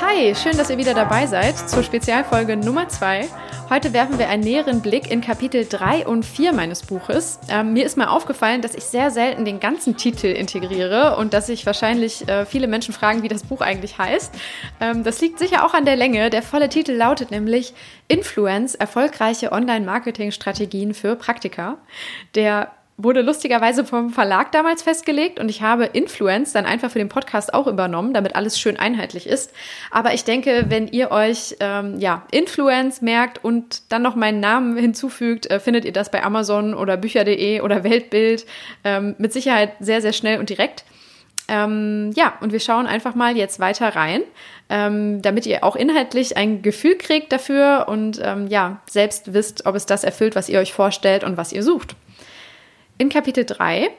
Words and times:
Hi, 0.00 0.34
schön, 0.34 0.56
dass 0.56 0.68
ihr 0.68 0.78
wieder 0.78 0.94
dabei 0.94 1.26
seid 1.26 1.56
zur 1.56 1.82
Spezialfolge 1.82 2.56
Nummer 2.56 2.88
2. 2.88 3.28
Heute 3.70 3.94
werfen 3.94 4.18
wir 4.18 4.28
einen 4.28 4.42
näheren 4.42 4.82
Blick 4.82 5.10
in 5.10 5.22
Kapitel 5.22 5.66
3 5.66 6.06
und 6.06 6.26
4 6.26 6.52
meines 6.52 6.82
Buches. 6.82 7.40
Ähm, 7.48 7.72
mir 7.72 7.86
ist 7.86 7.96
mal 7.96 8.08
aufgefallen, 8.08 8.60
dass 8.60 8.74
ich 8.74 8.84
sehr 8.84 9.10
selten 9.10 9.46
den 9.46 9.60
ganzen 9.60 9.96
Titel 9.96 10.26
integriere 10.26 11.16
und 11.16 11.32
dass 11.32 11.46
sich 11.46 11.64
wahrscheinlich 11.64 12.28
äh, 12.28 12.44
viele 12.44 12.66
Menschen 12.66 12.92
fragen, 12.92 13.22
wie 13.22 13.28
das 13.28 13.44
Buch 13.44 13.62
eigentlich 13.62 13.96
heißt. 13.96 14.34
Ähm, 14.80 15.04
das 15.04 15.20
liegt 15.22 15.38
sicher 15.38 15.64
auch 15.64 15.72
an 15.72 15.86
der 15.86 15.96
Länge. 15.96 16.28
Der 16.28 16.42
volle 16.42 16.68
Titel 16.68 16.92
lautet 16.92 17.30
nämlich 17.30 17.72
Influence, 18.08 18.74
erfolgreiche 18.74 19.52
Online-Marketing-Strategien 19.52 20.92
für 20.92 21.16
Praktika. 21.16 21.78
Der 22.34 22.70
wurde 23.02 23.22
lustigerweise 23.22 23.84
vom 23.84 24.10
Verlag 24.10 24.52
damals 24.52 24.82
festgelegt 24.82 25.40
und 25.40 25.48
ich 25.48 25.62
habe 25.62 25.84
Influence 25.84 26.52
dann 26.52 26.66
einfach 26.66 26.90
für 26.90 26.98
den 26.98 27.08
Podcast 27.08 27.54
auch 27.54 27.66
übernommen, 27.66 28.14
damit 28.14 28.36
alles 28.36 28.58
schön 28.58 28.78
einheitlich 28.78 29.26
ist. 29.26 29.52
Aber 29.90 30.14
ich 30.14 30.24
denke, 30.24 30.66
wenn 30.68 30.88
ihr 30.88 31.10
euch 31.10 31.56
ähm, 31.60 31.98
ja 31.98 32.26
Influence 32.30 33.02
merkt 33.02 33.44
und 33.44 33.82
dann 33.90 34.02
noch 34.02 34.14
meinen 34.14 34.40
Namen 34.40 34.76
hinzufügt, 34.76 35.50
äh, 35.50 35.60
findet 35.60 35.84
ihr 35.84 35.92
das 35.92 36.10
bei 36.10 36.22
Amazon 36.22 36.74
oder 36.74 36.96
Bücher.de 36.96 37.60
oder 37.60 37.84
Weltbild 37.84 38.46
ähm, 38.84 39.14
mit 39.18 39.32
Sicherheit 39.32 39.72
sehr, 39.80 40.00
sehr 40.00 40.12
schnell 40.12 40.38
und 40.38 40.50
direkt. 40.50 40.84
Ähm, 41.48 42.12
ja, 42.14 42.34
und 42.40 42.52
wir 42.52 42.60
schauen 42.60 42.86
einfach 42.86 43.14
mal 43.14 43.36
jetzt 43.36 43.58
weiter 43.58 43.94
rein, 43.96 44.22
ähm, 44.68 45.22
damit 45.22 45.44
ihr 45.44 45.64
auch 45.64 45.76
inhaltlich 45.76 46.36
ein 46.36 46.62
Gefühl 46.62 46.96
kriegt 46.96 47.32
dafür 47.32 47.86
und 47.88 48.20
ähm, 48.22 48.46
ja, 48.46 48.80
selbst 48.88 49.34
wisst, 49.34 49.66
ob 49.66 49.74
es 49.74 49.84
das 49.84 50.04
erfüllt, 50.04 50.36
was 50.36 50.48
ihr 50.48 50.60
euch 50.60 50.72
vorstellt 50.72 51.24
und 51.24 51.36
was 51.36 51.52
ihr 51.52 51.62
sucht. 51.62 51.96
In 52.98 53.08
Kapitel 53.08 53.44
3 53.44 53.90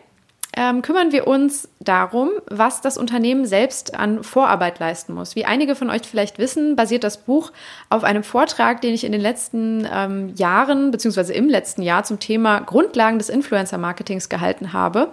ähm, 0.56 0.84
kümmern 0.84 1.12
wir 1.12 1.26
uns 1.26 1.68
darum, 1.80 2.30
was 2.48 2.82
das 2.82 2.98
Unternehmen 2.98 3.46
selbst 3.46 3.96
an 3.96 4.24
Vorarbeit 4.24 4.78
leisten 4.80 5.14
muss. 5.14 5.36
Wie 5.36 5.46
einige 5.46 5.76
von 5.76 5.90
euch 5.90 6.04
vielleicht 6.04 6.38
wissen, 6.38 6.76
basiert 6.76 7.04
das 7.04 7.18
Buch 7.18 7.52
auf 7.90 8.04
einem 8.04 8.24
Vortrag, 8.24 8.82
den 8.82 8.94
ich 8.94 9.04
in 9.04 9.12
den 9.12 9.22
letzten 9.22 9.88
ähm, 9.92 10.34
Jahren 10.36 10.92
beziehungsweise 10.92 11.34
im 11.34 11.50
letzten 11.50 11.82
Jahr 11.82 12.04
zum 12.04 12.20
Thema 12.20 12.60
Grundlagen 12.60 13.18
des 13.18 13.30
Influencer-Marketings 13.30 14.30
gehalten 14.30 14.74
habe. 14.74 15.12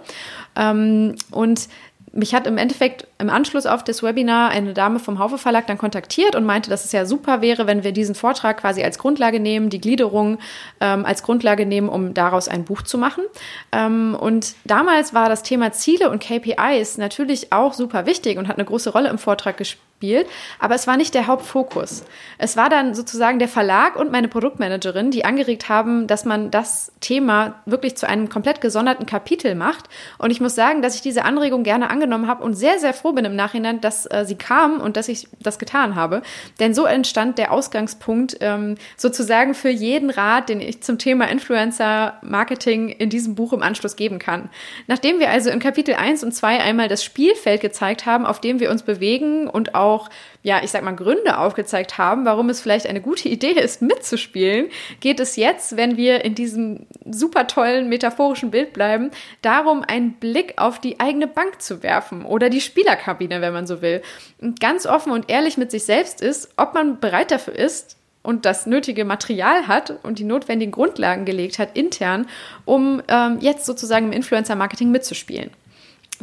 Ähm, 0.55 1.15
und 1.31 1.67
mich 2.13 2.35
hat 2.35 2.45
im 2.45 2.57
Endeffekt 2.57 3.07
im 3.19 3.29
Anschluss 3.29 3.65
auf 3.65 3.83
das 3.83 4.03
Webinar 4.03 4.49
eine 4.49 4.73
Dame 4.73 4.99
vom 4.99 5.19
Haufe 5.19 5.37
Verlag 5.37 5.67
dann 5.67 5.77
kontaktiert 5.77 6.35
und 6.35 6.45
meinte, 6.45 6.69
dass 6.69 6.83
es 6.83 6.91
ja 6.91 7.05
super 7.05 7.41
wäre, 7.41 7.67
wenn 7.67 7.83
wir 7.83 7.93
diesen 7.93 8.15
Vortrag 8.15 8.57
quasi 8.57 8.83
als 8.83 8.97
Grundlage 8.97 9.39
nehmen, 9.39 9.69
die 9.69 9.79
Gliederung 9.79 10.39
ähm, 10.81 11.05
als 11.05 11.23
Grundlage 11.23 11.65
nehmen, 11.65 11.87
um 11.87 12.13
daraus 12.13 12.47
ein 12.47 12.65
Buch 12.65 12.81
zu 12.81 12.97
machen. 12.97 13.23
Ähm, 13.71 14.17
und 14.19 14.55
damals 14.65 15.13
war 15.13 15.29
das 15.29 15.43
Thema 15.43 15.71
Ziele 15.71 16.09
und 16.09 16.21
KPIs 16.21 16.97
natürlich 16.97 17.53
auch 17.53 17.73
super 17.73 18.05
wichtig 18.05 18.37
und 18.37 18.47
hat 18.47 18.57
eine 18.57 18.65
große 18.65 18.91
Rolle 18.91 19.09
im 19.09 19.17
Vortrag 19.17 19.57
gespielt 19.57 19.90
gespielt, 20.01 20.27
aber 20.59 20.75
es 20.75 20.87
war 20.87 20.97
nicht 20.97 21.13
der 21.13 21.27
Hauptfokus. 21.27 22.03
Es 22.37 22.57
war 22.57 22.69
dann 22.69 22.93
sozusagen 22.95 23.39
der 23.39 23.47
Verlag 23.47 23.95
und 23.95 24.11
meine 24.11 24.27
Produktmanagerin, 24.27 25.11
die 25.11 25.23
angeregt 25.25 25.69
haben, 25.69 26.07
dass 26.07 26.25
man 26.25 26.51
das 26.51 26.91
Thema 26.99 27.61
wirklich 27.65 27.95
zu 27.95 28.07
einem 28.07 28.29
komplett 28.29 28.61
gesonderten 28.61 29.05
Kapitel 29.05 29.55
macht. 29.55 29.85
Und 30.17 30.31
ich 30.31 30.41
muss 30.41 30.55
sagen, 30.55 30.81
dass 30.81 30.95
ich 30.95 31.01
diese 31.01 31.23
Anregung 31.23 31.63
gerne 31.63 31.89
angenommen 31.89 32.27
habe 32.27 32.43
und 32.43 32.55
sehr, 32.55 32.79
sehr 32.79 32.93
froh 32.93 33.13
bin 33.13 33.25
im 33.25 33.35
Nachhinein, 33.35 33.81
dass 33.81 34.05
äh, 34.07 34.25
sie 34.25 34.35
kam 34.35 34.81
und 34.81 34.97
dass 34.97 35.07
ich 35.07 35.27
das 35.39 35.59
getan 35.59 35.95
habe. 35.95 36.21
Denn 36.59 36.73
so 36.73 36.85
entstand 36.85 37.37
der 37.37 37.51
Ausgangspunkt 37.51 38.37
ähm, 38.41 38.75
sozusagen 38.97 39.53
für 39.53 39.69
jeden 39.69 40.09
Rat, 40.09 40.49
den 40.49 40.61
ich 40.61 40.81
zum 40.81 40.97
Thema 40.97 41.29
Influencer-Marketing 41.29 42.89
in 42.89 43.09
diesem 43.09 43.35
Buch 43.35 43.53
im 43.53 43.61
Anschluss 43.61 43.95
geben 43.95 44.19
kann. 44.19 44.49
Nachdem 44.87 45.19
wir 45.19 45.29
also 45.29 45.49
in 45.49 45.59
Kapitel 45.59 45.95
1 45.95 46.23
und 46.23 46.31
2 46.31 46.59
einmal 46.59 46.87
das 46.87 47.03
Spielfeld 47.03 47.61
gezeigt 47.61 48.05
haben, 48.05 48.25
auf 48.25 48.41
dem 48.41 48.59
wir 48.59 48.71
uns 48.71 48.83
bewegen 48.83 49.47
und 49.47 49.75
auch 49.75 49.90
auch, 49.91 50.09
ja, 50.43 50.61
ich 50.63 50.71
sag 50.71 50.83
mal, 50.83 50.95
Gründe 50.95 51.37
aufgezeigt 51.37 51.97
haben, 51.97 52.25
warum 52.25 52.49
es 52.49 52.61
vielleicht 52.61 52.87
eine 52.87 53.01
gute 53.01 53.29
Idee 53.29 53.51
ist, 53.51 53.81
mitzuspielen, 53.81 54.69
geht 54.99 55.19
es 55.19 55.35
jetzt, 55.35 55.77
wenn 55.77 55.97
wir 55.97 56.23
in 56.23 56.35
diesem 56.35 56.87
super 57.09 57.47
tollen 57.47 57.89
metaphorischen 57.89 58.51
Bild 58.51 58.73
bleiben, 58.73 59.11
darum, 59.41 59.83
einen 59.87 60.13
Blick 60.13 60.53
auf 60.57 60.79
die 60.79 60.99
eigene 60.99 61.27
Bank 61.27 61.61
zu 61.61 61.83
werfen 61.83 62.25
oder 62.25 62.49
die 62.49 62.61
Spielerkabine, 62.61 63.41
wenn 63.41 63.53
man 63.53 63.67
so 63.67 63.81
will. 63.81 64.01
Und 64.39 64.59
ganz 64.59 64.85
offen 64.85 65.11
und 65.11 65.29
ehrlich 65.29 65.57
mit 65.57 65.71
sich 65.71 65.83
selbst 65.83 66.21
ist, 66.21 66.49
ob 66.57 66.73
man 66.73 66.99
bereit 66.99 67.31
dafür 67.31 67.55
ist, 67.55 67.97
und 68.23 68.45
das 68.45 68.67
nötige 68.67 69.03
Material 69.03 69.67
hat 69.67 69.93
und 70.03 70.19
die 70.19 70.23
notwendigen 70.23 70.71
Grundlagen 70.71 71.25
gelegt 71.25 71.57
hat 71.57 71.75
intern, 71.75 72.27
um 72.65 73.01
ähm, 73.07 73.39
jetzt 73.41 73.65
sozusagen 73.65 74.05
im 74.07 74.11
Influencer-Marketing 74.11 74.91
mitzuspielen. 74.91 75.49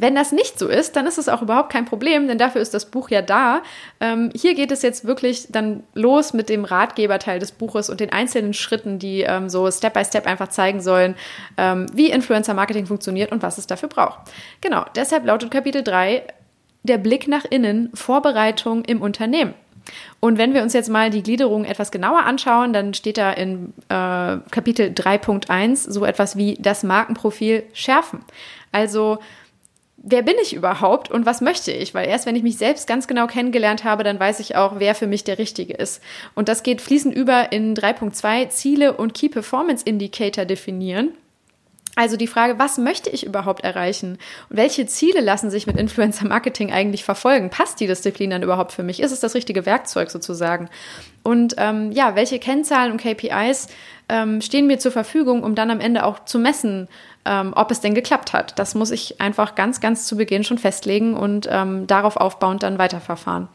Wenn 0.01 0.15
das 0.15 0.33
nicht 0.33 0.59
so 0.59 0.69
ist, 0.69 0.97
dann 0.97 1.07
ist 1.07 1.19
es 1.19 1.29
auch 1.29 1.43
überhaupt 1.43 1.73
kein 1.73 1.85
Problem, 1.85 2.29
denn 2.29 2.39
dafür 2.39 2.61
ist 2.61 2.73
das 2.73 2.87
Buch 2.87 3.11
ja 3.11 3.21
da. 3.21 3.63
Ähm, 4.01 4.31
hier 4.35 4.55
geht 4.55 4.71
es 4.71 4.83
jetzt 4.83 5.05
wirklich 5.05 5.49
dann 5.51 5.83
los 5.95 6.33
mit 6.33 6.49
dem 6.49 6.65
Ratgeberteil 6.65 7.39
des 7.39 7.53
Buches 7.53 7.91
und 7.91 8.01
den 8.01 8.13
einzelnen 8.13 8.55
Schritten, 8.55 8.99
die 8.99 9.23
ähm, 9.23 9.49
so 9.49 9.71
Step 9.71 9.95
by 9.95 10.05
Step 10.05 10.27
einfach 10.27 10.49
zeigen 10.49 10.81
sollen, 10.81 11.17
ähm, 11.57 11.87
wie 11.93 12.11
Influencer 12.11 12.55
Marketing 12.55 12.87
funktioniert 12.87 13.33
und 13.33 13.43
was 13.43 13.59
es 13.59 13.67
dafür 13.67 13.89
braucht. 13.89 14.21
Genau, 14.61 14.85
deshalb 14.95 15.27
lautet 15.27 15.51
Kapitel 15.51 15.83
3 15.83 16.23
der 16.85 16.99
Blick 16.99 17.29
nach 17.29 17.45
innen, 17.45 17.91
Vorbereitung 17.95 18.85
im 18.85 19.03
Unternehmen. 19.03 19.55
Und 20.21 20.39
wenn 20.39 20.55
wir 20.55 20.63
uns 20.63 20.73
jetzt 20.73 20.91
mal 20.91 21.11
die 21.11 21.23
Gliederung 21.23 21.65
etwas 21.65 21.91
genauer 21.91 22.25
anschauen, 22.25 22.73
dann 22.73 22.95
steht 22.95 23.19
da 23.19 23.33
in 23.33 23.73
äh, 23.89 24.39
Kapitel 24.51 24.89
3.1 24.89 25.91
so 25.91 26.05
etwas 26.05 26.37
wie 26.37 26.57
das 26.61 26.83
Markenprofil 26.83 27.65
schärfen. 27.73 28.21
Also 28.73 29.19
wer 30.03 30.23
bin 30.23 30.37
ich 30.43 30.55
überhaupt 30.55 31.11
und 31.11 31.27
was 31.27 31.41
möchte 31.41 31.73
ich? 31.73 31.95
Weil 31.95 32.09
erst 32.09 32.27
wenn 32.27 32.37
ich 32.37 32.43
mich 32.43 32.57
selbst 32.57 32.87
ganz 32.87 33.07
genau 33.07 33.27
kennengelernt 33.27 33.85
habe, 33.85 34.05
dann 34.05 34.19
weiß 34.19 34.41
ich 34.41 34.57
auch, 34.57 34.75
wer 34.79 34.95
für 34.95 35.07
mich 35.07 35.25
der 35.25 35.39
Richtige 35.39 35.75
ist. 35.75 36.03
Und 36.35 36.49
das 36.49 36.63
geht 36.63 36.81
fließend 36.81 37.15
über 37.15 37.53
in 37.53 37.75
3.2 37.75 38.49
Ziele 38.51 38.97
und 38.97 39.15
Key 39.15 39.29
Performance 39.29 39.85
Indicator 39.85 40.45
definieren. 40.45 41.15
Also 41.97 42.17
die 42.17 42.29
Frage, 42.29 42.61
was 42.61 42.79
möchte 42.79 43.11
ich 43.11 43.27
überhaupt 43.27 43.65
erreichen? 43.65 44.19
Und 44.51 44.57
welche 44.57 44.87
Ziele 44.87 45.21
lassen 45.21 45.51
sich 45.51 45.67
mit 45.67 45.77
Influencer 45.77 46.29
Marketing 46.29 46.71
eigentlich 46.71 47.03
verfolgen? 47.03 47.51
Passt 47.51 47.81
die 47.81 47.89
Disziplin 47.89 48.31
dann 48.31 48.45
überhaupt 48.45 48.71
für 48.71 48.85
mich? 48.85 49.01
Ist 49.01 49.11
es 49.11 49.19
das 49.19 49.35
richtige 49.35 49.67
Werkzeug 49.67 50.13
sozusagen? 50.13 50.69
Und 51.25 51.57
ähm, 51.59 51.91
ja, 51.91 52.15
welche 52.15 52.39
Kennzahlen 52.39 52.93
und 52.93 53.01
KPIs 53.01 53.67
ähm, 54.09 54.41
stehen 54.41 54.67
mir 54.67 54.79
zur 54.79 54.93
Verfügung, 54.93 55.43
um 55.43 55.55
dann 55.55 55.71
am 55.71 55.81
Ende 55.81 56.05
auch 56.05 56.25
zu 56.25 56.39
messen, 56.39 56.89
ähm, 57.25 57.53
ob 57.55 57.71
es 57.71 57.81
denn 57.81 57.95
geklappt 57.95 58.33
hat. 58.33 58.59
Das 58.59 58.75
muss 58.75 58.91
ich 58.91 59.21
einfach 59.21 59.55
ganz, 59.55 59.81
ganz 59.81 60.07
zu 60.07 60.17
Beginn 60.17 60.45
schon 60.45 60.59
festlegen 60.59 61.15
und 61.15 61.49
ähm, 61.51 61.87
darauf 61.87 62.17
aufbauend 62.17 62.63
dann 62.63 62.79
weiterverfahren. 62.79 63.49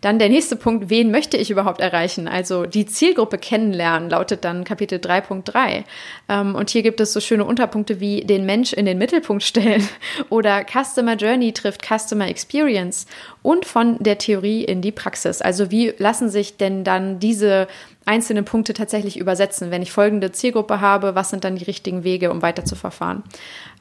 Dann 0.00 0.18
der 0.18 0.28
nächste 0.28 0.56
Punkt, 0.56 0.90
wen 0.90 1.10
möchte 1.10 1.36
ich 1.36 1.50
überhaupt 1.50 1.80
erreichen? 1.80 2.28
Also 2.28 2.66
die 2.66 2.86
Zielgruppe 2.86 3.38
kennenlernen, 3.38 4.10
lautet 4.10 4.44
dann 4.44 4.64
Kapitel 4.64 4.98
3.3. 4.98 5.84
Ähm, 6.28 6.54
und 6.54 6.70
hier 6.70 6.82
gibt 6.82 7.00
es 7.00 7.12
so 7.12 7.20
schöne 7.20 7.44
Unterpunkte 7.44 7.98
wie 7.98 8.20
den 8.20 8.46
Mensch 8.46 8.72
in 8.72 8.86
den 8.86 8.98
Mittelpunkt 8.98 9.42
stellen 9.42 9.88
oder 10.28 10.64
Customer 10.64 11.16
Journey 11.16 11.52
trifft 11.52 11.82
Customer 11.84 12.28
Experience 12.28 13.06
und 13.42 13.64
von 13.64 13.96
der 13.98 14.18
Theorie 14.18 14.64
in 14.64 14.82
die 14.82 14.92
Praxis. 14.92 15.40
Also 15.40 15.70
wie 15.70 15.94
lassen 15.98 16.28
sich 16.28 16.56
denn 16.56 16.84
dann 16.84 17.18
diese 17.18 17.66
einzelne 18.06 18.42
Punkte 18.42 18.72
tatsächlich 18.72 19.18
übersetzen. 19.18 19.70
Wenn 19.70 19.82
ich 19.82 19.92
folgende 19.92 20.32
Zielgruppe 20.32 20.80
habe, 20.80 21.14
was 21.14 21.30
sind 21.30 21.44
dann 21.44 21.56
die 21.56 21.64
richtigen 21.64 22.04
Wege, 22.04 22.30
um 22.30 22.40
weiter 22.40 22.64
zu 22.64 22.76
verfahren? 22.76 23.24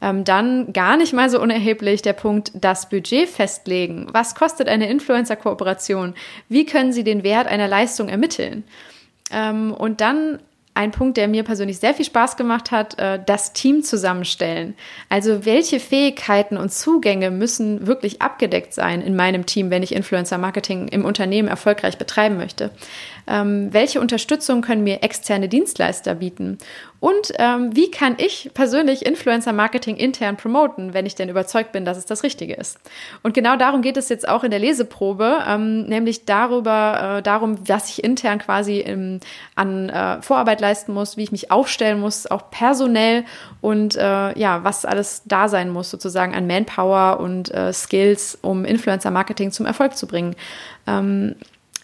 Ähm, 0.02 0.24
dann 0.24 0.74
gar 0.74 0.98
nicht 0.98 1.14
mal 1.14 1.30
so 1.30 1.40
unerheblich 1.42 2.02
der 2.02 2.14
Punkt, 2.14 2.52
das 2.56 2.90
Budget 2.90 3.30
festlegen. 3.30 4.08
Was 4.12 4.36
kostet 4.36 4.68
eine 4.68 4.90
Influencer-Kooperation? 4.90 6.16
Wie 6.50 6.66
können 6.66 6.92
Sie 6.92 7.04
den 7.04 7.24
Wert 7.24 7.48
einer 7.48 7.68
Leistung 7.68 8.10
ermitteln? 8.10 8.64
Ähm, 9.32 9.72
und 9.72 10.02
dann 10.02 10.40
ein 10.76 10.92
Punkt, 10.92 11.16
der 11.16 11.30
mir 11.30 11.44
persönlich 11.44 11.80
sehr 11.80 11.94
viel 11.94 12.06
Spaß 12.06 12.36
gemacht 12.36 12.70
hat, 12.70 13.00
äh, 13.00 13.20
das 13.26 13.54
Team 13.54 13.82
zusammenstellen. 13.82 14.76
Also 15.10 15.46
welche 15.46 15.80
Fähigkeiten 15.80 16.58
und 16.58 16.72
Zugänge 16.72 17.32
müssen 17.32 17.88
wirklich 17.88 18.22
abgedeckt 18.22 18.74
sein 18.74 19.02
in 19.02 19.16
meinem 19.16 19.46
Team, 19.46 19.70
wenn 19.72 19.84
ich 19.84 19.96
Influencer 19.96 20.38
Marketing 20.38 20.90
im 20.90 21.06
Unternehmen 21.06 21.48
erfolgreich 21.48 21.98
betreiben 21.98 22.36
möchte? 22.36 22.72
Ähm, 23.26 23.70
welche 23.72 24.02
Unterstützung 24.02 24.62
können 24.62 24.84
mir 24.84 25.02
externe 25.02 25.48
Dienstleister 25.48 26.16
bieten? 26.16 26.58
Und 27.00 27.34
ähm, 27.38 27.76
wie 27.76 27.92
kann 27.92 28.16
ich 28.18 28.52
persönlich 28.54 29.06
Influencer 29.06 29.54
Marketing 29.54 29.96
intern 29.96 30.38
promoten, 30.38 30.94
wenn 30.94 31.06
ich 31.06 31.16
denn 31.16 31.30
überzeugt 31.30 31.72
bin, 31.72 31.86
dass 31.86 31.98
es 31.98 32.06
das 32.06 32.24
Richtige 32.24 32.54
ist? 32.54 32.80
Und 33.22 33.34
genau 33.34 33.58
darum 33.58 33.82
geht 33.82 33.98
es 33.98 34.10
jetzt 34.10 34.28
auch 34.28 34.44
in 34.44 34.52
der 34.52 34.60
Leseprobe, 34.60 35.44
ähm, 35.48 35.84
nämlich 35.84 36.26
darüber, 36.26 37.18
äh, 37.18 37.22
darum, 37.22 37.58
was 37.68 37.90
ich 37.90 38.04
intern 38.04 38.40
quasi 38.40 38.80
im, 38.80 39.20
an 39.56 39.90
äh, 39.90 40.22
Vorarbeit 40.22 40.62
leisten 40.62 40.94
muss, 40.94 41.18
wie 41.18 41.24
ich 41.24 41.32
mich 41.32 41.52
aufstellen 41.52 42.00
muss, 42.00 42.28
auch 42.28 42.50
personell 42.50 43.26
und 43.62 43.96
äh, 43.96 44.38
ja, 44.38 44.64
was 44.64 44.86
alles 44.86 45.24
da 45.26 45.48
sein 45.50 45.70
muss, 45.70 45.90
sozusagen 45.90 46.34
an 46.34 46.48
Manpower 46.48 47.20
und 47.20 47.54
äh, 47.54 47.74
Skills, 47.74 48.38
um 48.42 48.66
Influencer 48.66 49.12
Marketing 49.12 49.52
zum 49.52 49.66
Erfolg 49.66 49.98
zu 49.98 50.08
bringen. 50.08 50.36
Ähm, 50.88 51.36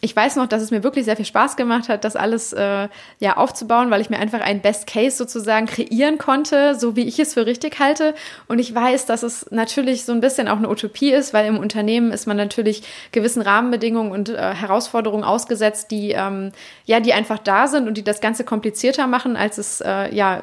ich 0.04 0.16
weiß 0.16 0.36
noch, 0.36 0.48
dass 0.48 0.64
es 0.64 0.72
mir 0.72 0.84
wirklich 0.84 1.06
sehr 1.06 1.16
viel 1.16 1.26
Spaß 1.26 1.56
gemacht 1.56 1.88
hat, 1.88 2.04
das 2.04 2.16
alles 2.16 2.54
äh, 2.54 2.90
ja 3.20 3.38
aufzubauen, 3.38 3.92
weil 3.92 4.02
ich 4.02 4.10
mir 4.10 4.18
einfach 4.18 4.42
einen 4.42 4.60
Best 4.60 4.88
Case 4.88 5.16
sozusagen 5.16 5.68
kreieren 5.68 6.18
konnte, 6.18 6.74
so 6.74 6.96
wie 6.96 7.08
ich 7.08 7.20
es 7.20 7.36
für 7.36 7.46
richtig 7.46 7.80
halte. 7.80 8.16
Und 8.48 8.58
ich 8.58 8.74
weiß, 8.74 9.06
dass 9.06 9.22
es 9.22 9.50
natürlich 9.52 10.04
so 10.04 10.12
ein 10.12 10.20
bisschen 10.20 10.48
auch 10.48 10.58
eine 10.58 10.70
Utopie 10.70 11.12
ist, 11.12 11.36
weil 11.36 11.46
im 11.46 11.60
Unternehmen 11.60 12.12
ist 12.12 12.26
man 12.26 12.36
natürlich 12.36 12.82
gewissen 13.12 13.44
Rahmenbedingungen 13.44 14.12
und 14.12 14.30
äh, 14.30 14.56
Herausforderungen 14.56 15.24
ausgesetzt, 15.24 15.92
die 15.92 16.12
ähm, 16.12 16.52
ja 16.86 17.00
die 17.00 17.14
einfach 17.14 17.38
da 17.38 17.68
sind 17.68 17.88
und 17.88 17.96
die 17.96 18.04
das 18.04 18.22
Ganze 18.22 18.44
komplizierter 18.44 19.06
machen, 19.06 19.36
als 19.36 19.60
es 19.60 19.82
äh, 19.82 20.14
ja 20.14 20.42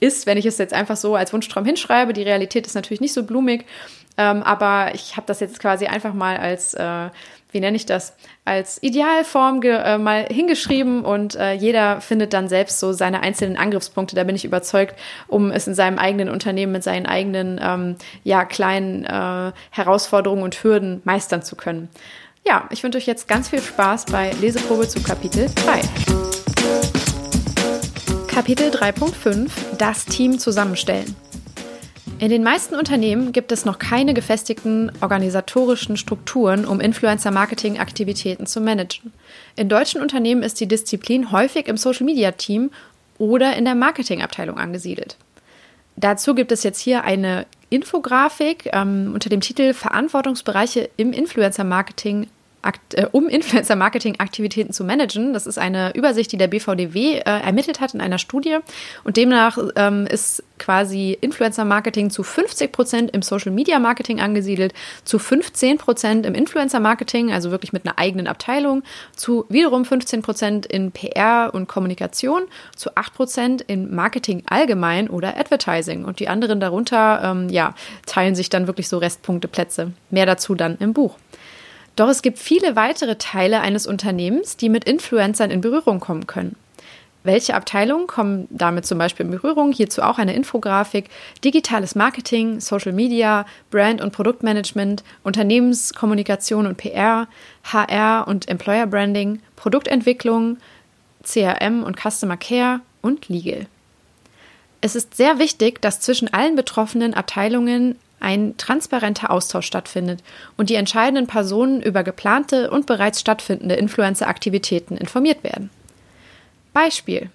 ist, 0.00 0.26
wenn 0.26 0.38
ich 0.38 0.46
es 0.46 0.58
jetzt 0.58 0.74
einfach 0.74 0.96
so 0.96 1.14
als 1.14 1.32
Wunschtraum 1.32 1.64
hinschreibe. 1.64 2.12
Die 2.12 2.22
Realität 2.22 2.66
ist 2.66 2.74
natürlich 2.74 3.00
nicht 3.00 3.12
so 3.12 3.24
blumig, 3.24 3.64
ähm, 4.16 4.42
aber 4.42 4.94
ich 4.94 5.16
habe 5.16 5.26
das 5.26 5.40
jetzt 5.40 5.60
quasi 5.60 5.86
einfach 5.86 6.14
mal 6.14 6.36
als, 6.36 6.74
äh, 6.74 7.10
wie 7.52 7.60
nenne 7.60 7.76
ich 7.76 7.86
das, 7.86 8.14
als 8.44 8.82
Idealform 8.82 9.62
äh, 9.62 9.98
mal 9.98 10.26
hingeschrieben 10.30 11.04
und 11.04 11.34
äh, 11.36 11.52
jeder 11.52 12.00
findet 12.00 12.32
dann 12.32 12.48
selbst 12.48 12.80
so 12.80 12.92
seine 12.92 13.20
einzelnen 13.20 13.56
Angriffspunkte. 13.56 14.16
Da 14.16 14.24
bin 14.24 14.36
ich 14.36 14.44
überzeugt, 14.44 14.98
um 15.28 15.50
es 15.50 15.66
in 15.66 15.74
seinem 15.74 15.98
eigenen 15.98 16.28
Unternehmen 16.28 16.72
mit 16.72 16.82
seinen 16.82 17.06
eigenen 17.06 17.60
ähm, 17.62 17.96
ja 18.24 18.44
kleinen 18.44 19.04
äh, 19.04 19.52
Herausforderungen 19.70 20.42
und 20.42 20.62
Hürden 20.62 21.02
meistern 21.04 21.42
zu 21.42 21.56
können. 21.56 21.88
Ja, 22.46 22.68
ich 22.70 22.82
wünsche 22.84 22.98
euch 22.98 23.06
jetzt 23.06 23.26
ganz 23.26 23.48
viel 23.48 23.60
Spaß 23.60 24.06
bei 24.06 24.30
Leseprobe 24.40 24.86
zu 24.86 25.02
Kapitel 25.02 25.50
3. 25.66 26.45
Kapitel 28.36 28.68
3.5 28.68 29.48
Das 29.78 30.04
Team 30.04 30.38
zusammenstellen. 30.38 31.16
In 32.18 32.28
den 32.28 32.42
meisten 32.42 32.74
Unternehmen 32.74 33.32
gibt 33.32 33.50
es 33.50 33.64
noch 33.64 33.78
keine 33.78 34.12
gefestigten 34.12 34.92
organisatorischen 35.00 35.96
Strukturen, 35.96 36.66
um 36.66 36.78
Influencer-Marketing-Aktivitäten 36.78 38.46
zu 38.46 38.60
managen. 38.60 39.14
In 39.56 39.70
deutschen 39.70 40.02
Unternehmen 40.02 40.42
ist 40.42 40.60
die 40.60 40.68
Disziplin 40.68 41.32
häufig 41.32 41.66
im 41.66 41.78
Social-Media-Team 41.78 42.72
oder 43.16 43.56
in 43.56 43.64
der 43.64 43.74
Marketingabteilung 43.74 44.58
angesiedelt. 44.58 45.16
Dazu 45.96 46.34
gibt 46.34 46.52
es 46.52 46.62
jetzt 46.62 46.80
hier 46.80 47.04
eine 47.04 47.46
Infografik 47.70 48.68
ähm, 48.74 49.12
unter 49.14 49.30
dem 49.30 49.40
Titel 49.40 49.72
Verantwortungsbereiche 49.72 50.90
im 50.98 51.14
Influencer-Marketing 51.14 52.28
um 53.12 53.28
Influencer-Marketing-Aktivitäten 53.28 54.72
zu 54.72 54.84
managen. 54.84 55.32
Das 55.32 55.46
ist 55.46 55.58
eine 55.58 55.94
Übersicht, 55.94 56.32
die 56.32 56.36
der 56.36 56.48
BVDW 56.48 57.18
äh, 57.18 57.22
ermittelt 57.22 57.80
hat 57.80 57.94
in 57.94 58.00
einer 58.00 58.18
Studie. 58.18 58.58
Und 59.04 59.16
demnach 59.16 59.58
ähm, 59.76 60.06
ist 60.06 60.42
quasi 60.58 61.16
Influencer-Marketing 61.20 62.10
zu 62.10 62.22
50 62.22 62.72
Prozent 62.72 63.10
im 63.12 63.22
Social-Media-Marketing 63.22 64.20
angesiedelt, 64.20 64.72
zu 65.04 65.18
15 65.18 65.78
Prozent 65.78 66.26
im 66.26 66.34
Influencer-Marketing, 66.34 67.32
also 67.32 67.50
wirklich 67.50 67.72
mit 67.72 67.86
einer 67.86 67.98
eigenen 67.98 68.26
Abteilung, 68.26 68.82
zu 69.14 69.44
wiederum 69.48 69.84
15 69.84 70.22
Prozent 70.22 70.66
in 70.66 70.92
PR 70.92 71.50
und 71.52 71.68
Kommunikation, 71.68 72.42
zu 72.74 72.96
8 72.96 73.14
Prozent 73.14 73.62
in 73.62 73.94
Marketing 73.94 74.42
allgemein 74.46 75.08
oder 75.08 75.36
Advertising. 75.36 76.04
Und 76.04 76.20
die 76.20 76.28
anderen 76.28 76.60
darunter, 76.60 77.20
ähm, 77.22 77.48
ja, 77.48 77.74
teilen 78.06 78.34
sich 78.34 78.48
dann 78.48 78.66
wirklich 78.66 78.88
so 78.88 78.98
Restpunkteplätze. 78.98 79.92
Mehr 80.10 80.26
dazu 80.26 80.54
dann 80.54 80.76
im 80.78 80.92
Buch. 80.92 81.16
Doch 81.96 82.08
es 82.08 82.22
gibt 82.22 82.38
viele 82.38 82.76
weitere 82.76 83.16
Teile 83.16 83.60
eines 83.60 83.86
Unternehmens, 83.86 84.56
die 84.56 84.68
mit 84.68 84.84
Influencern 84.84 85.50
in 85.50 85.62
Berührung 85.62 85.98
kommen 85.98 86.26
können. 86.26 86.56
Welche 87.24 87.54
Abteilungen 87.54 88.06
kommen 88.06 88.46
damit 88.50 88.86
zum 88.86 88.98
Beispiel 88.98 89.26
in 89.26 89.32
Berührung? 89.32 89.72
Hierzu 89.72 90.02
auch 90.02 90.18
eine 90.18 90.34
Infografik. 90.34 91.06
Digitales 91.42 91.96
Marketing, 91.96 92.60
Social 92.60 92.92
Media, 92.92 93.46
Brand- 93.72 94.00
und 94.00 94.12
Produktmanagement, 94.12 95.02
Unternehmenskommunikation 95.24 96.68
und 96.68 96.76
PR, 96.76 97.26
HR 97.64 98.28
und 98.28 98.48
Employer 98.48 98.86
Branding, 98.86 99.40
Produktentwicklung, 99.56 100.58
CRM 101.24 101.82
und 101.82 101.96
Customer 102.00 102.36
Care 102.36 102.80
und 103.02 103.28
Legal. 103.28 103.66
Es 104.80 104.94
ist 104.94 105.16
sehr 105.16 105.40
wichtig, 105.40 105.82
dass 105.82 106.00
zwischen 106.00 106.32
allen 106.32 106.54
betroffenen 106.54 107.12
Abteilungen 107.12 107.96
ein 108.20 108.56
transparenter 108.56 109.30
Austausch 109.30 109.66
stattfindet 109.66 110.22
und 110.56 110.70
die 110.70 110.74
entscheidenden 110.74 111.26
Personen 111.26 111.82
über 111.82 112.02
geplante 112.02 112.70
und 112.70 112.86
bereits 112.86 113.20
stattfindende 113.20 113.76
Influencer-Aktivitäten 113.76 114.96
informiert 114.96 115.44
werden. 115.44 115.70
Beispiel. 116.72 117.30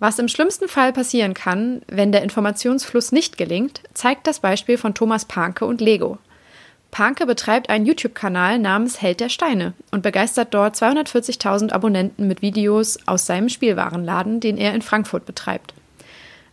Was 0.00 0.18
im 0.18 0.28
schlimmsten 0.28 0.68
Fall 0.68 0.92
passieren 0.92 1.34
kann, 1.34 1.82
wenn 1.88 2.12
der 2.12 2.22
Informationsfluss 2.22 3.10
nicht 3.10 3.36
gelingt, 3.36 3.82
zeigt 3.94 4.26
das 4.26 4.40
Beispiel 4.40 4.78
von 4.78 4.94
Thomas 4.94 5.24
Panke 5.24 5.66
und 5.66 5.80
Lego. 5.80 6.18
Panke 6.90 7.26
betreibt 7.26 7.68
einen 7.68 7.84
YouTube-Kanal 7.84 8.58
namens 8.58 9.02
Held 9.02 9.20
der 9.20 9.28
Steine 9.28 9.74
und 9.90 10.02
begeistert 10.02 10.54
dort 10.54 10.76
240.000 10.76 11.72
Abonnenten 11.72 12.28
mit 12.28 12.42
Videos 12.42 12.98
aus 13.06 13.26
seinem 13.26 13.48
Spielwarenladen, 13.48 14.40
den 14.40 14.56
er 14.56 14.74
in 14.74 14.82
Frankfurt 14.82 15.26
betreibt. 15.26 15.74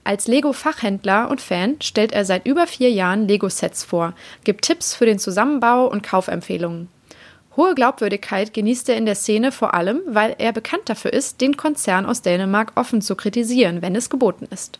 Als 0.05 0.27
Lego-Fachhändler 0.27 1.31
und 1.31 1.41
Fan 1.41 1.77
stellt 1.81 2.11
er 2.11 2.25
seit 2.25 2.45
über 2.45 2.67
vier 2.67 2.91
Jahren 2.91 3.27
Lego-Sets 3.27 3.83
vor, 3.83 4.13
gibt 4.43 4.63
Tipps 4.63 4.93
für 4.93 5.07
den 5.07 5.17
Zusammenbau 5.17 5.87
und 5.87 6.03
Kaufempfehlungen. 6.03 6.89
Hohe 7.57 7.73
Glaubwürdigkeit 7.73 8.53
genießt 8.53 8.87
er 8.89 8.97
in 8.97 9.07
der 9.07 9.15
Szene 9.15 9.51
vor 9.51 9.73
allem, 9.73 10.01
weil 10.05 10.35
er 10.37 10.53
bekannt 10.53 10.83
dafür 10.85 11.11
ist, 11.11 11.41
den 11.41 11.57
Konzern 11.57 12.05
aus 12.05 12.21
Dänemark 12.21 12.73
offen 12.75 13.01
zu 13.01 13.15
kritisieren, 13.15 13.81
wenn 13.81 13.95
es 13.95 14.11
geboten 14.11 14.47
ist. 14.51 14.77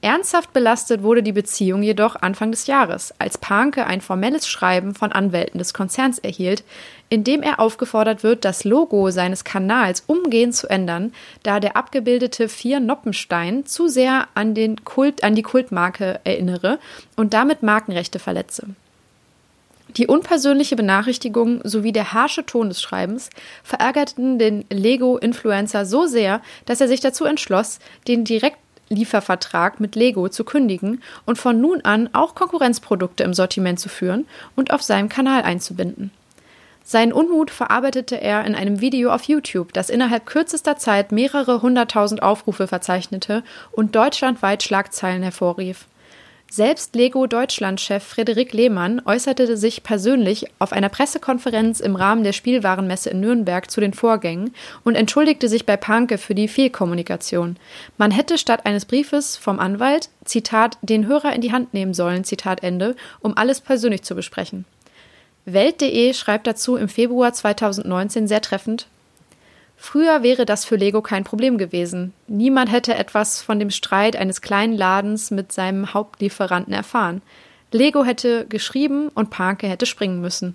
Ernsthaft 0.00 0.54
belastet 0.54 1.02
wurde 1.02 1.22
die 1.22 1.32
Beziehung 1.32 1.82
jedoch 1.82 2.16
Anfang 2.16 2.50
des 2.50 2.66
Jahres, 2.66 3.14
als 3.18 3.36
Panke 3.36 3.86
ein 3.86 4.00
formelles 4.00 4.48
Schreiben 4.48 4.94
von 4.94 5.12
Anwälten 5.12 5.58
des 5.58 5.74
Konzerns 5.74 6.18
erhielt, 6.18 6.64
in 7.12 7.24
dem 7.24 7.42
er 7.42 7.60
aufgefordert 7.60 8.22
wird, 8.22 8.42
das 8.46 8.64
Logo 8.64 9.10
seines 9.10 9.44
Kanals 9.44 10.02
umgehend 10.06 10.54
zu 10.54 10.66
ändern, 10.70 11.12
da 11.42 11.60
der 11.60 11.76
abgebildete 11.76 12.48
Vier 12.48 12.80
Noppenstein 12.80 13.66
zu 13.66 13.88
sehr 13.88 14.28
an, 14.32 14.54
den 14.54 14.82
Kult, 14.86 15.22
an 15.22 15.34
die 15.34 15.42
Kultmarke 15.42 16.20
erinnere 16.24 16.78
und 17.14 17.34
damit 17.34 17.62
Markenrechte 17.62 18.18
verletze. 18.18 18.68
Die 19.98 20.06
unpersönliche 20.06 20.74
Benachrichtigung 20.74 21.60
sowie 21.64 21.92
der 21.92 22.14
harsche 22.14 22.46
Ton 22.46 22.70
des 22.70 22.80
Schreibens 22.80 23.28
verärgerten 23.62 24.38
den 24.38 24.64
Lego-Influencer 24.70 25.84
so 25.84 26.06
sehr, 26.06 26.40
dass 26.64 26.80
er 26.80 26.88
sich 26.88 27.00
dazu 27.00 27.26
entschloss, 27.26 27.78
den 28.08 28.24
direkt 28.24 28.56
Liefervertrag 28.88 29.80
mit 29.80 29.96
Lego 29.96 30.30
zu 30.30 30.44
kündigen 30.44 31.02
und 31.26 31.36
von 31.36 31.60
nun 31.60 31.82
an 31.82 32.08
auch 32.14 32.34
Konkurrenzprodukte 32.34 33.22
im 33.22 33.34
Sortiment 33.34 33.78
zu 33.78 33.90
führen 33.90 34.26
und 34.56 34.72
auf 34.72 34.82
seinem 34.82 35.10
Kanal 35.10 35.42
einzubinden. 35.42 36.10
Seinen 36.84 37.12
Unmut 37.12 37.50
verarbeitete 37.50 38.20
er 38.20 38.44
in 38.44 38.54
einem 38.54 38.80
Video 38.80 39.10
auf 39.12 39.24
YouTube, 39.24 39.72
das 39.72 39.90
innerhalb 39.90 40.26
kürzester 40.26 40.76
Zeit 40.76 41.12
mehrere 41.12 41.62
hunderttausend 41.62 42.22
Aufrufe 42.22 42.66
verzeichnete 42.66 43.44
und 43.70 43.94
deutschlandweit 43.94 44.62
Schlagzeilen 44.62 45.22
hervorrief. 45.22 45.86
Selbst 46.54 46.94
Lego 46.94 47.26
Deutschland-Chef 47.26 48.04
Frederik 48.04 48.52
Lehmann 48.52 49.00
äußerte 49.06 49.56
sich 49.56 49.82
persönlich 49.82 50.44
auf 50.58 50.72
einer 50.72 50.90
Pressekonferenz 50.90 51.80
im 51.80 51.96
Rahmen 51.96 52.24
der 52.24 52.34
Spielwarenmesse 52.34 53.08
in 53.08 53.20
Nürnberg 53.20 53.70
zu 53.70 53.80
den 53.80 53.94
Vorgängen 53.94 54.52
und 54.84 54.94
entschuldigte 54.94 55.48
sich 55.48 55.64
bei 55.64 55.78
Panke 55.78 56.18
für 56.18 56.34
die 56.34 56.48
Fehlkommunikation. 56.48 57.56
Man 57.96 58.10
hätte 58.10 58.36
statt 58.36 58.66
eines 58.66 58.84
Briefes 58.84 59.38
vom 59.38 59.60
Anwalt, 59.60 60.10
Zitat, 60.26 60.76
den 60.82 61.06
Hörer 61.06 61.32
in 61.32 61.40
die 61.40 61.52
Hand 61.52 61.72
nehmen 61.72 61.94
sollen, 61.94 62.22
Zitat 62.22 62.62
Ende, 62.62 62.96
um 63.20 63.34
alles 63.34 63.62
persönlich 63.62 64.02
zu 64.02 64.14
besprechen. 64.14 64.66
Welt.de 65.44 66.14
schreibt 66.14 66.46
dazu 66.46 66.76
im 66.76 66.88
Februar 66.88 67.32
2019 67.32 68.28
sehr 68.28 68.40
treffend, 68.40 68.86
Früher 69.84 70.22
wäre 70.22 70.46
das 70.46 70.64
für 70.64 70.76
Lego 70.76 71.02
kein 71.02 71.24
Problem 71.24 71.58
gewesen. 71.58 72.12
Niemand 72.28 72.70
hätte 72.70 72.94
etwas 72.94 73.42
von 73.42 73.58
dem 73.58 73.70
Streit 73.70 74.14
eines 74.14 74.40
kleinen 74.40 74.74
Ladens 74.76 75.32
mit 75.32 75.50
seinem 75.50 75.92
Hauptlieferanten 75.92 76.72
erfahren. 76.72 77.20
Lego 77.72 78.04
hätte 78.04 78.46
geschrieben 78.48 79.08
und 79.08 79.30
Parke 79.30 79.66
hätte 79.66 79.86
springen 79.86 80.20
müssen. 80.20 80.54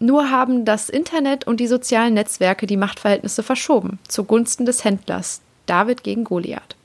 Nur 0.00 0.30
haben 0.30 0.66
das 0.66 0.90
Internet 0.90 1.46
und 1.46 1.60
die 1.60 1.66
sozialen 1.66 2.12
Netzwerke 2.12 2.66
die 2.66 2.76
Machtverhältnisse 2.76 3.42
verschoben, 3.42 3.98
zugunsten 4.06 4.66
des 4.66 4.84
Händlers. 4.84 5.40
David 5.64 6.02
gegen 6.02 6.24
Goliath. 6.24 6.76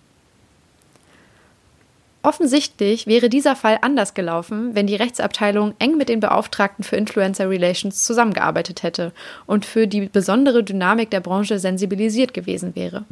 Offensichtlich 2.23 3.07
wäre 3.07 3.29
dieser 3.29 3.55
Fall 3.55 3.79
anders 3.81 4.13
gelaufen, 4.13 4.75
wenn 4.75 4.85
die 4.85 4.95
Rechtsabteilung 4.95 5.73
eng 5.79 5.97
mit 5.97 6.07
den 6.07 6.19
Beauftragten 6.19 6.83
für 6.83 6.95
Influencer 6.95 7.49
Relations 7.49 8.03
zusammengearbeitet 8.03 8.83
hätte 8.83 9.11
und 9.47 9.65
für 9.65 9.87
die 9.87 10.07
besondere 10.07 10.63
Dynamik 10.63 11.09
der 11.09 11.19
Branche 11.19 11.57
sensibilisiert 11.57 12.35
gewesen 12.35 12.75
wäre. 12.75 13.05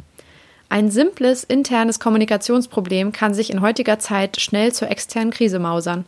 Ein 0.68 0.92
simples 0.92 1.42
internes 1.42 1.98
Kommunikationsproblem 1.98 3.10
kann 3.10 3.34
sich 3.34 3.50
in 3.50 3.60
heutiger 3.60 3.98
Zeit 3.98 4.40
schnell 4.40 4.72
zur 4.72 4.88
externen 4.88 5.32
Krise 5.32 5.58
mausern. 5.58 6.04